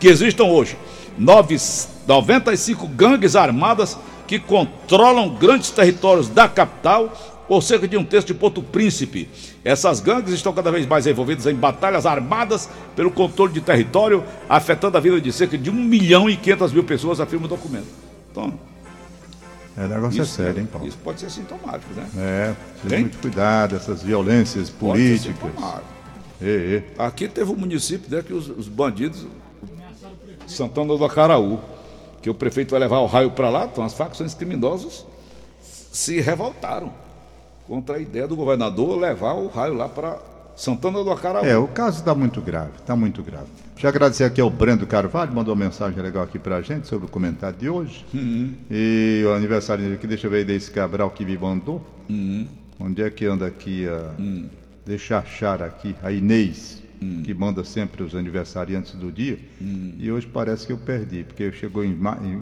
que 0.00 0.08
existam 0.08 0.44
hoje 0.44 0.76
95 1.18 2.86
gangues 2.88 3.36
armadas 3.36 3.98
que 4.26 4.38
controlam 4.38 5.28
grandes 5.34 5.70
territórios 5.70 6.28
da 6.28 6.48
capital 6.48 7.12
ou 7.46 7.60
cerca 7.60 7.86
de 7.86 7.96
um 7.96 8.04
terço 8.04 8.26
de 8.26 8.34
Porto 8.34 8.62
Príncipe. 8.62 9.28
Essas 9.62 10.00
gangues 10.00 10.32
estão 10.32 10.52
cada 10.52 10.70
vez 10.70 10.86
mais 10.86 11.06
envolvidas 11.06 11.46
em 11.46 11.54
batalhas 11.54 12.06
armadas 12.06 12.68
pelo 12.96 13.10
controle 13.10 13.52
de 13.52 13.60
território, 13.60 14.24
afetando 14.48 14.96
a 14.96 15.00
vida 15.00 15.20
de 15.20 15.30
cerca 15.30 15.58
de 15.58 15.68
1 15.68 15.74
milhão 15.74 16.28
e 16.28 16.36
500 16.38 16.72
mil 16.72 16.84
pessoas, 16.84 17.20
afirma 17.20 17.44
o 17.44 17.48
documento. 17.48 17.86
Então, 18.30 18.54
é, 19.76 19.84
o 19.84 19.88
negócio 19.88 20.22
isso, 20.22 20.40
é 20.40 20.44
sério, 20.44 20.60
hein, 20.60 20.68
Paulo? 20.70 20.86
Isso 20.86 20.98
pode 21.02 21.20
ser 21.20 21.30
sintomático, 21.30 21.92
né? 21.94 22.08
É, 22.16 22.54
Tem? 22.88 23.00
muito 23.00 23.18
cuidado, 23.18 23.74
essas 23.74 24.02
violências 24.02 24.70
Pode 24.70 25.00
ser 25.00 25.08
políticas. 25.08 25.50
sintomático. 25.50 25.94
É, 26.40 26.82
é. 26.98 27.02
Aqui 27.02 27.28
teve 27.28 27.50
um 27.50 27.56
município 27.56 28.14
né, 28.14 28.22
que 28.22 28.32
os, 28.32 28.48
os 28.48 28.68
bandidos, 28.68 29.26
Santana 30.46 30.96
do 30.96 31.04
Acaraú, 31.04 31.60
que 32.22 32.30
o 32.30 32.34
prefeito 32.34 32.70
vai 32.70 32.80
levar 32.80 33.00
o 33.00 33.06
raio 33.06 33.30
para 33.30 33.50
lá, 33.50 33.64
então 33.64 33.84
as 33.84 33.94
facções 33.94 34.34
criminosas 34.34 35.04
se 35.60 36.20
revoltaram 36.20 36.92
contra 37.66 37.96
a 37.96 37.98
ideia 37.98 38.28
do 38.28 38.36
governador 38.36 38.98
levar 38.98 39.34
o 39.34 39.48
raio 39.48 39.74
lá 39.74 39.88
para 39.88 40.18
Santana 40.56 41.02
do 41.02 41.10
Acaraú. 41.10 41.44
É, 41.44 41.56
o 41.56 41.66
caso 41.66 41.98
está 41.98 42.14
muito 42.14 42.40
grave, 42.40 42.70
está 42.78 42.94
muito 42.94 43.22
grave. 43.22 43.46
Deixa 43.72 43.86
eu 43.86 43.90
agradecer 43.90 44.24
aqui 44.24 44.40
ao 44.40 44.48
Brendo 44.48 44.86
Carvalho, 44.86 45.32
mandou 45.34 45.52
uma 45.54 45.64
mensagem 45.64 46.00
legal 46.00 46.22
aqui 46.22 46.38
pra 46.38 46.62
gente 46.62 46.86
sobre 46.86 47.06
o 47.06 47.08
comentário 47.10 47.58
de 47.58 47.68
hoje. 47.68 48.04
E 48.70 49.22
o 49.26 49.32
aniversário 49.32 49.92
aqui, 49.94 50.06
deixa 50.06 50.26
eu 50.26 50.30
ver 50.30 50.44
desse 50.44 50.70
Cabral 50.70 51.10
que 51.10 51.24
me 51.24 51.36
mandou. 51.36 51.84
Onde 52.78 53.02
é 53.02 53.10
que 53.10 53.24
anda 53.26 53.46
aqui 53.46 53.86
a. 53.88 54.14
Deixa 54.86 55.14
eu 55.14 55.18
achar 55.18 55.62
aqui, 55.62 55.96
a 56.02 56.12
Inês, 56.12 56.82
que 57.24 57.32
manda 57.34 57.64
sempre 57.64 58.02
os 58.02 58.14
aniversariantes 58.14 58.92
do 58.94 59.10
dia. 59.10 59.38
E 59.98 60.10
hoje 60.12 60.26
parece 60.32 60.66
que 60.66 60.72
eu 60.72 60.78
perdi, 60.78 61.24
porque 61.24 61.50
chegou 61.52 61.84
em, 61.84 61.94
ma- 61.94 62.18
em- 62.22 62.40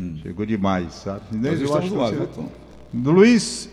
eh, 0.00 0.12
chegou 0.22 0.46
demais, 0.46 0.94
sabe? 0.94 1.20
Inês, 1.32 1.60
eu 1.60 1.76
acho 1.76 1.88
que 1.88 1.94
você... 1.94 2.28
Do 2.92 3.10
Luiz. 3.10 3.68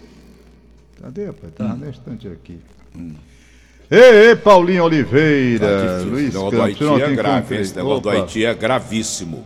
Cadê, 1.01 1.27
rapaz? 1.27 1.53
Tá 1.53 1.75
na 1.75 1.89
estante 1.89 2.27
aqui. 2.27 2.57
Ei, 2.97 3.13
ei, 3.89 4.35
Paulinho 4.35 4.83
Oliveira, 4.83 5.99
Tá. 5.99 6.05
Luiz 6.05 6.33
o 6.35 6.37
negócio 6.49 6.57
do. 6.57 6.61
Haiti 6.63 6.83
não 6.83 6.97
é 6.99 7.11
grave, 7.15 7.55
esse 7.57 7.75
negócio 7.75 8.01
do. 8.01 8.09
Haiti 8.09 8.45
é 8.45 8.53
gravíssimo. 8.53 9.45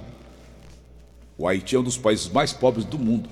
O 1.38 1.48
Haiti 1.48 1.76
é 1.76 1.80
um 1.80 1.84
dos 1.84 1.98
países 1.98 2.30
mais 2.30 2.52
pobres 2.54 2.86
do 2.86 2.98
mundo. 2.98 3.30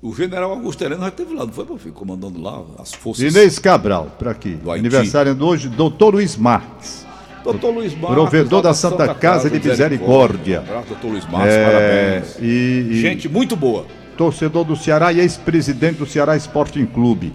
O 0.00 0.14
general 0.14 0.50
Augusto 0.50 0.82
Heleno 0.82 1.02
já 1.02 1.08
esteve 1.08 1.32
lá, 1.34 1.44
não 1.46 1.52
foi, 1.52 1.64
meu 1.64 1.78
filho? 1.78 1.94
Comandando 1.94 2.40
lá 2.42 2.60
as 2.78 2.92
forças. 2.92 3.32
Inês 3.32 3.58
Cabral, 3.58 4.10
para 4.18 4.32
aqui. 4.32 4.50
Do. 4.56 4.70
Aniversário 4.70 5.34
de 5.34 5.42
hoje, 5.42 5.68
doutor 5.68 6.14
Luiz 6.14 6.36
Marques. 6.36 7.06
Doutor 7.44 7.70
Luiz 7.72 7.92
Marques. 7.94 8.10
Provedor 8.14 8.62
da 8.62 8.74
Santa 8.74 9.14
Casa 9.14 9.48
de 9.50 9.60
Misericórdia. 9.68 10.64
Doutor 10.88 11.08
Luiz 11.10 11.24
Marques, 11.28 11.52
É, 11.54 11.64
parabéns. 11.64 12.38
e, 12.40 12.88
e 12.92 13.00
Gente 13.00 13.28
muito 13.28 13.54
boa. 13.56 13.86
torcedor 14.16 14.64
do 14.64 14.74
Ceará 14.76 15.12
e 15.12 15.20
ex-presidente 15.20 15.98
do 15.98 16.06
Ceará 16.06 16.36
Sporting 16.36 16.86
Clube. 16.86 17.32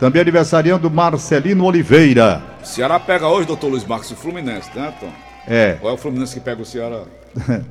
Também 0.00 0.22
aniversariando 0.22 0.90
Marcelino 0.90 1.62
Oliveira. 1.64 2.42
Ceará 2.64 2.98
pega 2.98 3.28
hoje, 3.28 3.46
doutor 3.46 3.68
Luiz 3.68 3.84
Marques, 3.84 4.10
o 4.10 4.16
Fluminense, 4.16 4.70
né, 4.74 4.92
Tom? 4.98 5.10
É, 5.46 5.76
Ou 5.82 5.90
é 5.90 5.92
o 5.92 5.96
Fluminense 5.98 6.34
que 6.34 6.40
pega 6.40 6.62
o 6.62 6.64
Ceará? 6.64 7.02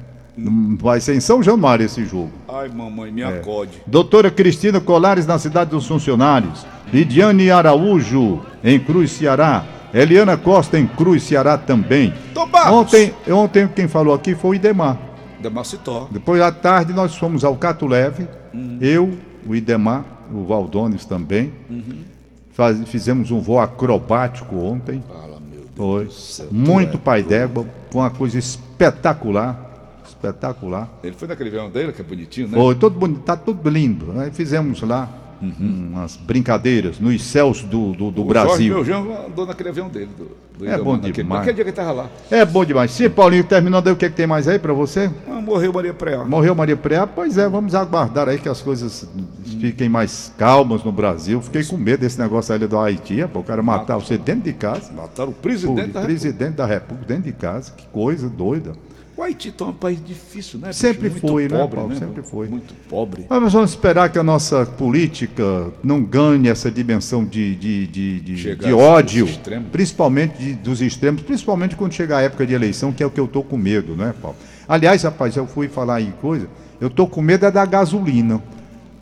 vai 0.80 1.02
ser 1.02 1.16
em 1.16 1.20
São 1.20 1.42
Januário 1.42 1.86
esse 1.86 2.06
jogo. 2.06 2.32
Ai, 2.48 2.70
mamãe, 2.70 3.12
me 3.12 3.22
É. 3.24 3.26
acode. 3.26 3.82
Doutora 3.86 4.30
Cristina 4.30 4.80
Colares 4.80 5.26
na 5.26 5.40
cidade 5.40 5.72
dos 5.72 5.88
funcionários. 5.88 6.66
Lidiane 6.94 7.50
Araújo 7.50 8.42
em 8.64 8.80
Cruz, 8.80 9.12
Ceará. 9.12 9.66
Eliana 9.92 10.38
Costa 10.38 10.78
em 10.78 10.86
Cruz, 10.86 11.24
Ceará 11.24 11.58
também. 11.58 12.14
Tom. 12.34 12.48
Ontem, 12.72 13.12
ontem 13.28 13.68
quem 13.68 13.88
falou 13.88 14.14
aqui 14.14 14.36
foi 14.36 14.52
o 14.52 14.56
Idemar. 14.56 14.98
Demacitó. 15.40 16.08
Depois 16.12 16.40
à 16.42 16.52
tarde 16.52 16.94
nós 16.94 17.16
fomos 17.18 17.44
ao 17.44 17.56
Cato 17.56 17.88
Leve, 17.88 18.28
eu, 18.80 19.18
o 19.48 19.56
Idemar, 19.56 20.04
o 20.32 20.44
Valdones 20.46 21.06
também. 21.06 21.52
Faz- 22.60 22.90
fizemos 22.90 23.32
um 23.32 23.40
voo 23.40 23.58
acrobático 23.58 24.54
ontem. 24.58 25.02
Fala, 25.08 25.40
meu 25.40 25.62
Deus 25.62 25.70
Foi. 25.78 26.10
céu. 26.12 26.48
Muito 26.52 26.98
é 26.98 27.00
pai 27.00 27.24
d'égua, 27.24 27.66
foi 27.90 28.02
uma 28.02 28.10
coisa 28.10 28.38
espetacular. 28.38 30.02
Espetacular. 30.06 30.90
Ele 31.02 31.16
foi 31.16 31.30
naquele 31.30 31.48
avião 31.48 31.70
dele, 31.70 31.94
que 31.94 32.02
é 32.02 32.04
bonitinho, 32.04 32.50
né? 32.50 32.58
Foi 32.58 32.76
todo 32.76 33.00
bonito, 33.00 33.22
tá 33.22 33.38
tudo 33.38 33.70
lindo. 33.70 34.20
Aí 34.20 34.30
fizemos 34.32 34.82
lá 34.82 35.08
umas 35.42 36.16
brincadeiras 36.18 37.00
nos 37.00 37.24
céus 37.24 37.62
do, 37.62 37.94
do, 37.94 38.12
do 38.12 38.22
O 38.26 38.34
Jorge, 38.34 38.48
Brasil. 38.48 38.74
meu 38.76 38.86
genro, 38.86 39.26
andou 39.28 39.46
naquele 39.46 39.70
avião 39.70 39.88
dele. 39.88 40.10
Do, 40.18 40.32
do 40.58 40.70
É 40.70 40.78
bom 40.78 40.94
naquele, 40.94 41.14
demais. 41.14 41.40
Naquele 41.40 41.56
dia 41.56 41.64
que 41.64 41.70
ele 41.70 41.76
tava 41.78 41.92
lá. 41.92 42.10
É 42.30 42.44
bom 42.46 42.66
demais. 42.66 42.92
Sim, 42.92 43.10
Paulinho, 43.10 43.44
terminando 43.44 43.88
aí, 43.88 43.94
o 43.94 43.96
que, 43.96 44.06
é 44.06 44.10
que 44.10 44.16
tem 44.16 44.28
mais 44.28 44.48
aí 44.48 44.60
pra 44.60 44.74
você? 44.74 45.10
Ah, 45.30 45.40
morreu 45.42 45.72
Maria 45.72 45.94
Preá. 45.94 46.26
Morreu 46.26 46.54
Maria 46.54 46.76
Preá? 46.78 47.08
Pois 47.08 47.38
é, 47.38 47.48
vamos 47.48 47.74
aguardar 47.76 48.28
aí 48.28 48.38
que 48.38 48.50
as 48.50 48.62
coisas 48.62 49.08
fiquem 49.60 49.88
mais 49.90 50.34
calmas 50.38 50.84
no 50.84 50.92
Brasil. 50.92 51.42
Fiquei 51.42 51.64
com 51.64 51.78
medo 51.78 52.02
desse 52.02 52.20
negócio 52.20 52.54
aí 52.54 52.60
do 52.60 52.78
Haiti, 52.78 53.26
pô, 53.32 53.40
o 53.40 53.44
cara 53.44 53.62
matar 53.64 53.96
você 53.98 54.18
dentro 54.18 54.42
de 54.44 54.54
casa. 54.54 54.92
Mataram 54.92 55.30
o 55.30 55.34
Pô, 55.34 55.42
presidente 55.42 55.76
da 55.76 55.82
República. 55.84 56.02
presidente 56.02 56.56
da 56.56 56.66
República 56.66 57.08
dentro 57.08 57.24
de 57.24 57.34
casa, 57.34 57.72
que 57.76 57.86
coisa 57.88 58.28
doida. 58.30 58.74
O 59.20 59.22
Haiti 59.22 59.54
é 59.60 59.64
um 59.66 59.74
país 59.74 60.00
difícil, 60.02 60.62
né? 60.62 60.72
Sempre 60.72 61.10
Muito 61.10 61.28
foi, 61.28 61.50
né, 61.50 61.58
pobre, 61.58 61.76
Paulo? 61.76 61.94
Sempre 61.94 62.24
foi. 62.24 62.48
Muito 62.48 62.74
pobre. 62.90 63.26
Mas 63.30 63.42
nós 63.42 63.52
vamos 63.52 63.72
esperar 63.72 64.10
que 64.10 64.18
a 64.18 64.24
nossa 64.24 64.66
política 64.66 65.74
não 65.84 66.02
ganhe 66.02 66.48
essa 66.48 66.72
dimensão 66.72 67.26
de, 67.26 67.54
de, 67.54 67.88
de, 67.88 68.20
de, 68.22 68.56
de 68.56 68.70
a 68.70 68.78
ódio, 68.78 69.28
principalmente 69.74 70.38
de- 70.38 70.54
dos 70.54 70.82
extremos, 70.82 71.22
principalmente 71.22 71.76
quando 71.76 71.92
chegar 71.92 72.20
a 72.20 72.22
época 72.22 72.48
de 72.48 72.54
eleição, 72.54 72.94
que 72.94 73.04
é 73.04 73.06
o 73.06 73.12
que 73.12 73.20
eu 73.20 73.28
tô 73.28 73.44
com 73.44 73.58
medo, 73.58 73.94
né, 73.94 74.14
Paulo? 74.22 74.38
Aliás, 74.66 75.04
rapaz, 75.04 75.36
eu 75.36 75.46
fui 75.46 75.68
falar 75.68 76.00
em 76.00 76.12
coisa, 76.12 76.48
eu 76.80 76.90
tô 76.90 77.06
com 77.06 77.22
medo 77.22 77.46
é 77.46 77.52
da 77.52 77.66
gasolina. 77.66 78.42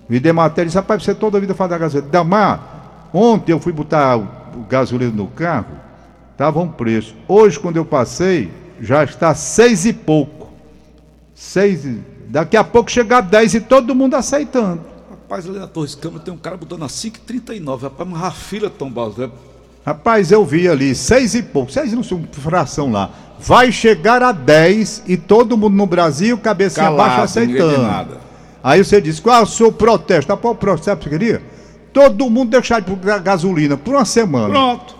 Me 0.09 0.19
Dematéria 0.19 0.65
disse, 0.65 0.77
rapaz, 0.77 1.03
você 1.03 1.13
toda 1.13 1.37
a 1.37 1.39
vida 1.39 1.53
fala 1.53 1.69
da 1.69 1.77
gasolina. 1.77 2.09
Damar, 2.09 3.09
ontem 3.13 3.51
eu 3.51 3.59
fui 3.59 3.71
botar 3.71 4.17
o, 4.17 4.23
o 4.55 4.63
gasolina 4.67 5.11
no 5.11 5.27
carro, 5.27 5.67
tava 6.35 6.59
um 6.59 6.69
preço. 6.69 7.13
Hoje, 7.27 7.59
quando 7.59 7.77
eu 7.77 7.85
passei, 7.85 8.49
já 8.79 9.03
está 9.03 9.33
seis 9.35 9.85
e 9.85 9.93
pouco. 9.93 10.49
Seis, 11.33 11.85
e- 11.85 12.01
daqui 12.27 12.57
a 12.57 12.63
pouco 12.63 12.89
chega 12.91 13.17
a 13.17 13.21
10 13.21 13.53
e 13.55 13.61
todo 13.61 13.93
mundo 13.95 14.15
aceitando. 14.15 14.81
Rapaz, 15.09 15.45
ali 15.47 15.59
na 15.59 15.67
Torres 15.67 15.93
Câmara 15.95 16.23
tem 16.23 16.33
um 16.33 16.37
cara 16.37 16.57
botando 16.57 16.83
a 16.83 16.87
5,39. 16.87 17.83
Rapaz, 17.83 18.09
mas 18.09 18.23
a 18.23 18.31
fila 18.31 18.69
Tom 18.69 18.89
Barros. 18.89 19.19
É... 19.19 19.29
Rapaz, 19.85 20.31
eu 20.31 20.43
vi 20.43 20.67
ali, 20.67 20.93
seis 20.93 21.33
e 21.35 21.41
pouco, 21.41 21.71
seis 21.71 21.93
não 21.93 22.03
sei, 22.03 22.19
fração 22.31 22.91
lá. 22.91 23.09
Vai 23.39 23.71
chegar 23.71 24.21
a 24.23 24.31
10 24.31 25.03
e 25.07 25.15
todo 25.15 25.55
mundo 25.57 25.75
no 25.75 25.85
Brasil, 25.85 26.37
cabecinha 26.37 26.87
Calado, 26.87 27.09
baixa, 27.09 27.23
aceitando. 27.23 27.69
diz 27.69 27.79
nada. 27.79 28.17
Aí 28.63 28.83
você 28.83 28.99
disse, 28.99 29.21
qual 29.21 29.39
é 29.39 29.43
o 29.43 29.45
seu 29.45 29.71
protesto? 29.71 30.33
Ah, 30.33 30.37
qual 30.37 30.53
o 30.53 30.57
protesto 30.57 30.97
que 30.97 31.03
você 31.03 31.09
queria? 31.09 31.41
Todo 31.93 32.29
mundo 32.29 32.49
deixar 32.51 32.81
de 32.81 32.91
pagar 32.95 33.19
gasolina 33.19 33.77
por 33.77 33.95
uma 33.95 34.03
semana. 34.03 34.49
Pronto. 34.49 34.96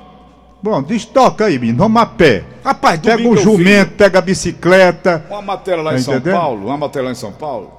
Bom, 0.62 0.82
destoca 0.82 1.46
aí, 1.46 1.60
menino. 1.60 1.78
Vamos 1.78 2.02
a 2.02 2.06
pé. 2.06 2.43
Rapaz, 2.63 3.00
Pega 3.00 3.17
domingo 3.17 3.36
o 3.36 3.38
eu 3.38 3.38
vi 3.38 3.43
jumento, 3.43 3.93
pega 3.93 4.20
a 4.20 4.22
bicicleta. 4.22 5.24
Uma 5.30 5.41
matéria 5.41 5.82
lá 5.84 5.93
em 5.96 6.00
São 6.00 6.15
entendendo? 6.15 6.34
Paulo, 6.34 6.65
uma 6.67 6.78
matéria 6.78 7.06
lá 7.06 7.12
em 7.12 7.15
São 7.15 7.32
Paulo. 7.32 7.72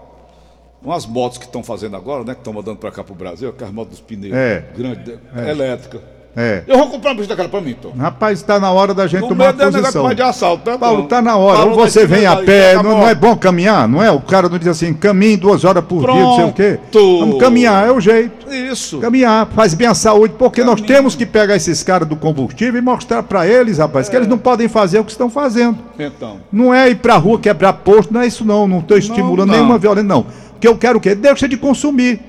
Umas 0.82 1.04
motos 1.06 1.38
que 1.38 1.44
estão 1.44 1.62
fazendo 1.62 1.96
agora, 1.96 2.22
né? 2.22 2.34
Que 2.34 2.40
estão 2.40 2.52
mandando 2.52 2.76
pra 2.78 2.92
cá 2.92 3.02
pro 3.02 3.14
Brasil, 3.14 3.48
aquelas 3.48 3.72
motos 3.74 3.98
dos 3.98 4.00
pneus 4.00 4.32
É. 4.34 4.64
grandes, 4.76 5.18
elétrica. 5.48 6.00
É. 6.36 6.62
Eu 6.68 6.78
vou 6.78 6.88
comprar 6.88 7.10
uma 7.10 7.16
bicha 7.16 7.28
daquela 7.28 7.48
pra 7.48 7.60
mim, 7.60 7.70
então. 7.70 7.90
Rapaz, 7.98 8.42
tá 8.42 8.60
na 8.60 8.70
hora 8.70 8.94
da 8.94 9.08
gente 9.08 9.22
No 9.22 9.28
tomar 9.28 9.52
desse 9.52 9.64
negócio 9.64 9.82
posição. 9.82 10.02
mais 10.04 10.16
de 10.16 10.22
assalto, 10.22 10.70
né? 10.70 10.78
Paulo, 10.78 11.02
Tom? 11.02 11.08
tá 11.08 11.20
na 11.20 11.36
hora. 11.36 11.58
Falou 11.58 11.78
Ou 11.78 11.84
você 11.88 12.06
vem 12.06 12.26
a 12.26 12.36
pé, 12.36 12.74
tá 12.74 12.82
não, 12.82 12.98
não 12.98 13.08
é 13.08 13.14
bom 13.14 13.36
caminhar, 13.36 13.88
não 13.88 14.00
é? 14.00 14.10
O 14.12 14.20
cara 14.20 14.48
não 14.48 14.56
diz 14.56 14.68
assim, 14.68 14.94
caminhe 14.94 15.36
duas 15.36 15.64
horas 15.64 15.84
por 15.84 16.00
dia, 16.04 16.14
não 16.14 16.36
sei 16.36 16.44
o 16.44 16.52
quê. 16.52 16.78
Pronto. 16.92 17.18
Vamos 17.20 17.38
caminhar, 17.40 17.88
é 17.88 17.90
o 17.90 18.00
jeito. 18.00 18.52
Isso. 18.52 18.98
Caminhar, 19.00 19.48
faz 19.48 19.74
bem 19.74 19.88
a 19.88 19.94
saúde, 19.94 20.34
porque 20.38 20.62
nós 20.62 20.76
Caminho. 20.80 20.86
temos 20.86 21.16
que 21.16 21.26
pegar 21.26 21.56
esses 21.56 21.82
caras 21.82 22.06
do 22.06 22.14
combustível 22.14 22.78
e 22.78 22.84
mostrar 22.84 23.22
pra 23.24 23.44
eles, 23.46 23.78
rapaz, 23.78 24.08
que 24.08 24.14
eles 24.14 24.28
não 24.28 24.38
podem 24.38 24.68
fazer 24.68 25.00
o 25.00 25.04
que 25.04 25.10
estão 25.10 25.28
fazendo. 25.28 25.76
Então. 25.98 26.36
Não 26.52 26.72
é 26.72 26.88
ir 26.88 26.96
pra 26.96 27.16
rua 27.16 27.40
quebrar 27.40 27.72
posto, 27.72 28.14
não 28.14 28.20
é 28.20 28.26
isso 28.28 28.44
não, 28.44 28.68
não 28.68 28.80
tô 28.80 28.96
estimulando 28.96 29.48
não. 29.48 29.54
nenhuma 29.56 29.76
violência, 29.78 30.08
não. 30.08 30.20
O 30.20 30.60
que 30.60 30.68
eu 30.68 30.76
quero 30.76 30.98
o 30.98 31.00
quê? 31.00 31.14
Deixa 31.14 31.48
de 31.48 31.56
consumir. 31.56 32.20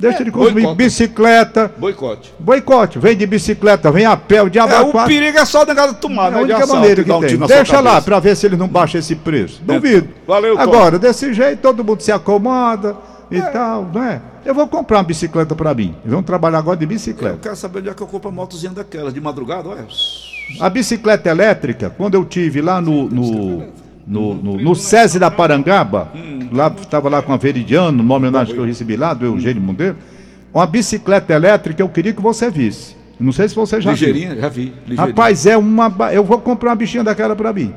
Deixa 0.00 0.22
É, 0.22 0.24
de 0.24 0.30
consumir 0.30 0.54
boicote. 0.62 0.76
bicicleta, 0.76 1.70
Boicote. 1.76 2.32
boicote, 2.38 2.98
vem 2.98 3.16
de 3.16 3.26
bicicleta, 3.26 3.90
vem 3.92 4.06
a 4.06 4.16
pé, 4.16 4.42
o 4.42 4.48
diabo 4.48 4.72
É, 4.72 4.76
a 4.76 4.82
o 4.82 4.90
quatro. 4.92 5.08
perigo 5.12 5.36
é 5.38 5.44
só 5.44 5.62
o 5.62 5.66
negócio 5.66 5.92
de 5.94 6.00
tomar, 6.00 6.28
É 6.28 6.30
né? 6.30 6.38
a 6.38 6.42
única 6.42 6.66
maneira 6.66 7.04
que 7.04 7.12
um 7.12 7.20
tem. 7.20 7.36
Deixa 7.38 7.80
lá 7.80 8.00
pra 8.00 8.18
ver 8.18 8.34
se 8.36 8.46
eles 8.46 8.58
não 8.58 8.66
baixam 8.66 8.98
esse 8.98 9.14
preço. 9.14 9.60
Duvido. 9.62 10.08
Valeu, 10.26 10.56
Tom. 10.56 10.62
Agora, 10.62 10.98
desse 10.98 11.32
jeito, 11.34 11.60
todo 11.60 11.84
mundo 11.84 12.00
se 12.00 12.10
acomoda 12.10 12.96
e 13.30 13.40
tal, 13.42 13.88
não 13.92 14.02
é? 14.02 14.20
Eu 14.44 14.54
vou 14.54 14.66
comprar 14.66 14.98
uma 14.98 15.04
bicicleta 15.04 15.54
pra 15.54 15.74
mim. 15.74 15.94
Vamos 16.04 16.24
trabalhar 16.24 16.58
agora 16.58 16.76
de 16.78 16.84
Eu 16.84 16.88
bicicleta. 16.88 17.38
quero 17.42 17.56
saber 17.56 17.80
onde 17.80 17.90
é 17.90 17.94
que 17.94 18.02
eu 18.02 18.06
compro 18.06 18.30
a 18.30 18.32
motozinha 18.32 18.72
daquela, 18.72 19.12
de 19.12 19.20
madrugada, 19.20 19.68
olha. 19.68 19.86
A 20.58 20.68
bicicleta 20.70 21.28
elétrica, 21.28 21.90
quando 21.96 22.14
eu 22.14 22.24
tive 22.24 22.60
lá 22.62 22.80
no, 22.80 23.08
no, 23.08 23.64
no, 24.10 24.34
no, 24.34 24.56
no 24.58 24.74
SESI 24.74 25.18
da 25.20 25.30
Parangaba, 25.30 26.08
lá 26.52 26.66
estava 26.80 27.08
lá 27.08 27.22
com 27.22 27.32
a 27.32 27.36
Veridiano, 27.36 28.02
uma 28.02 28.16
homenagem 28.16 28.52
que 28.54 28.60
eu 28.60 28.64
recebi 28.64 28.96
lá, 28.96 29.14
do 29.14 29.24
Eugênio 29.24 29.62
Monteiro, 29.62 29.96
uma 30.52 30.66
bicicleta 30.66 31.32
elétrica 31.32 31.80
eu 31.80 31.88
queria 31.88 32.12
que 32.12 32.20
você 32.20 32.50
visse. 32.50 32.96
Não 33.20 33.32
sei 33.32 33.48
se 33.48 33.54
você 33.54 33.80
já 33.80 33.92
viu. 33.92 34.08
Ligeirinha, 34.08 34.40
já 34.40 34.48
vi. 34.48 34.72
ligeirinha. 34.86 35.06
Rapaz, 35.06 35.44
é 35.46 35.56
uma. 35.56 35.92
Eu 36.10 36.24
vou 36.24 36.38
comprar 36.38 36.70
uma 36.70 36.76
bichinha 36.76 37.04
daquela 37.04 37.36
pra 37.36 37.52
mim. 37.52 37.72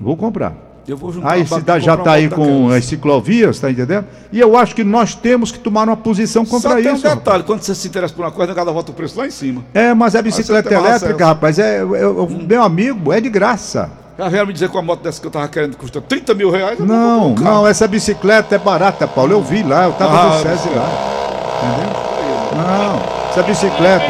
Vou 0.00 0.16
comprar. 0.16 0.54
eu 0.86 0.96
vou 0.96 1.12
juntar 1.12 1.32
Aí 1.32 1.44
cidade 1.46 1.84
já 1.84 1.94
está 1.94 2.12
aí 2.12 2.28
com 2.28 2.68
as 2.70 2.84
ciclovias, 2.84 3.58
tá 3.58 3.70
entendendo? 3.70 4.06
E 4.32 4.38
eu 4.38 4.56
acho 4.56 4.72
que 4.74 4.84
nós 4.84 5.14
temos 5.14 5.50
que 5.50 5.58
tomar 5.58 5.88
uma 5.88 5.96
posição 5.96 6.46
Só 6.46 6.52
contra 6.52 6.76
tem 6.80 6.92
um 6.92 6.94
isso. 6.94 7.02
rapaz. 7.08 7.18
detalhe, 7.24 7.42
quando 7.42 7.62
você 7.62 7.74
se 7.74 7.88
interessa 7.88 8.14
por 8.14 8.22
uma 8.24 8.30
coisa, 8.30 8.54
cada 8.54 8.70
volta 8.70 8.92
o 8.92 8.94
preço 8.94 9.18
lá 9.18 9.26
em 9.26 9.30
cima. 9.32 9.64
É, 9.74 9.92
mas 9.92 10.14
a 10.14 10.22
bicicleta 10.22 10.68
tem 10.68 10.78
elétrica, 10.78 11.14
acesso. 11.14 11.24
rapaz, 11.24 11.58
é, 11.58 11.78
é- 11.78 11.80
é- 11.80 12.46
meu 12.46 12.62
amigo, 12.62 13.12
é 13.12 13.20
de 13.20 13.28
graça. 13.28 13.90
Já 14.16 14.28
vieram 14.28 14.46
me 14.46 14.52
dizer 14.52 14.68
que 14.68 14.76
uma 14.76 14.82
moto 14.82 15.02
dessa 15.02 15.20
que 15.20 15.26
eu 15.26 15.30
tava 15.30 15.48
querendo 15.48 15.76
custa 15.76 16.00
30 16.00 16.34
mil 16.34 16.50
reais. 16.50 16.78
Não, 16.78 17.30
não, 17.30 17.34
carro. 17.34 17.66
essa 17.66 17.86
bicicleta 17.88 18.54
é 18.54 18.58
barata, 18.58 19.08
Paulo. 19.08 19.32
Eu 19.32 19.42
vi 19.42 19.62
lá, 19.62 19.84
eu 19.86 19.92
tava 19.92 20.16
Ah, 20.18 20.26
no 20.38 20.42
SESI 20.42 20.68
lá. 20.70 20.88
Entendeu? 21.62 22.62
Não, 22.62 23.28
essa 23.30 23.42
bicicleta. 23.42 24.06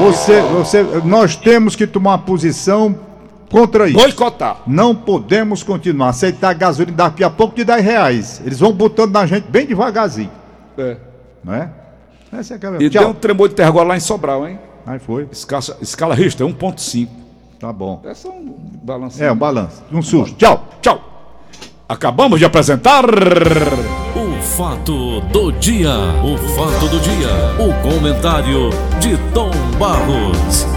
Você, 0.00 0.40
você, 0.42 0.82
nós 1.04 1.36
temos 1.36 1.76
que 1.76 1.86
tomar 1.86 2.12
uma 2.12 2.18
posição 2.18 2.94
contra 3.50 3.86
isso. 3.88 3.98
Boicotar. 3.98 4.58
Não 4.66 4.94
podemos 4.94 5.62
continuar. 5.62 6.08
Aceitar 6.10 6.54
gasolina 6.54 6.96
daqui 6.96 7.22
a 7.22 7.30
pouco 7.30 7.54
de 7.54 7.64
10 7.64 7.84
reais. 7.84 8.42
Eles 8.44 8.58
vão 8.58 8.72
botando 8.72 9.12
na 9.12 9.26
gente 9.26 9.48
bem 9.50 9.66
devagarzinho. 9.66 10.30
É. 10.78 10.96
Não 11.44 11.54
é? 11.54 11.70
Essa 12.32 12.54
é 12.54 12.56
a 12.56 12.56
E 12.56 12.60
cabeça. 12.60 12.90
deu 12.90 13.02
um 13.02 13.04
Tchau. 13.12 13.14
tremor 13.14 13.48
de 13.48 13.54
terra 13.54 13.68
agora 13.68 13.88
lá 13.88 13.96
em 13.96 14.00
Sobral, 14.00 14.46
hein? 14.48 14.58
Aí 14.86 14.98
foi. 14.98 15.28
Escala, 15.30 15.62
escala 15.80 16.14
Richter, 16.14 16.46
1.5. 16.46 17.08
Tá 17.58 17.72
bom. 17.72 18.00
É 18.04 18.14
só 18.14 18.28
um 18.28 18.54
balanço. 18.82 19.22
É, 19.22 19.32
um 19.32 19.36
balanço. 19.36 19.82
Um 19.90 20.02
susto. 20.02 20.36
Tchau. 20.36 20.64
Tchau. 20.80 21.00
Acabamos 21.88 22.38
de 22.38 22.44
apresentar. 22.44 23.04
O 23.04 24.42
fato 24.42 25.20
do 25.32 25.52
dia. 25.52 25.94
O 26.22 26.36
fato 26.54 26.88
do 26.88 27.00
dia. 27.00 27.28
O 27.58 27.72
comentário 27.82 28.70
de 29.00 29.16
Tom 29.32 29.50
Barros. 29.78 30.75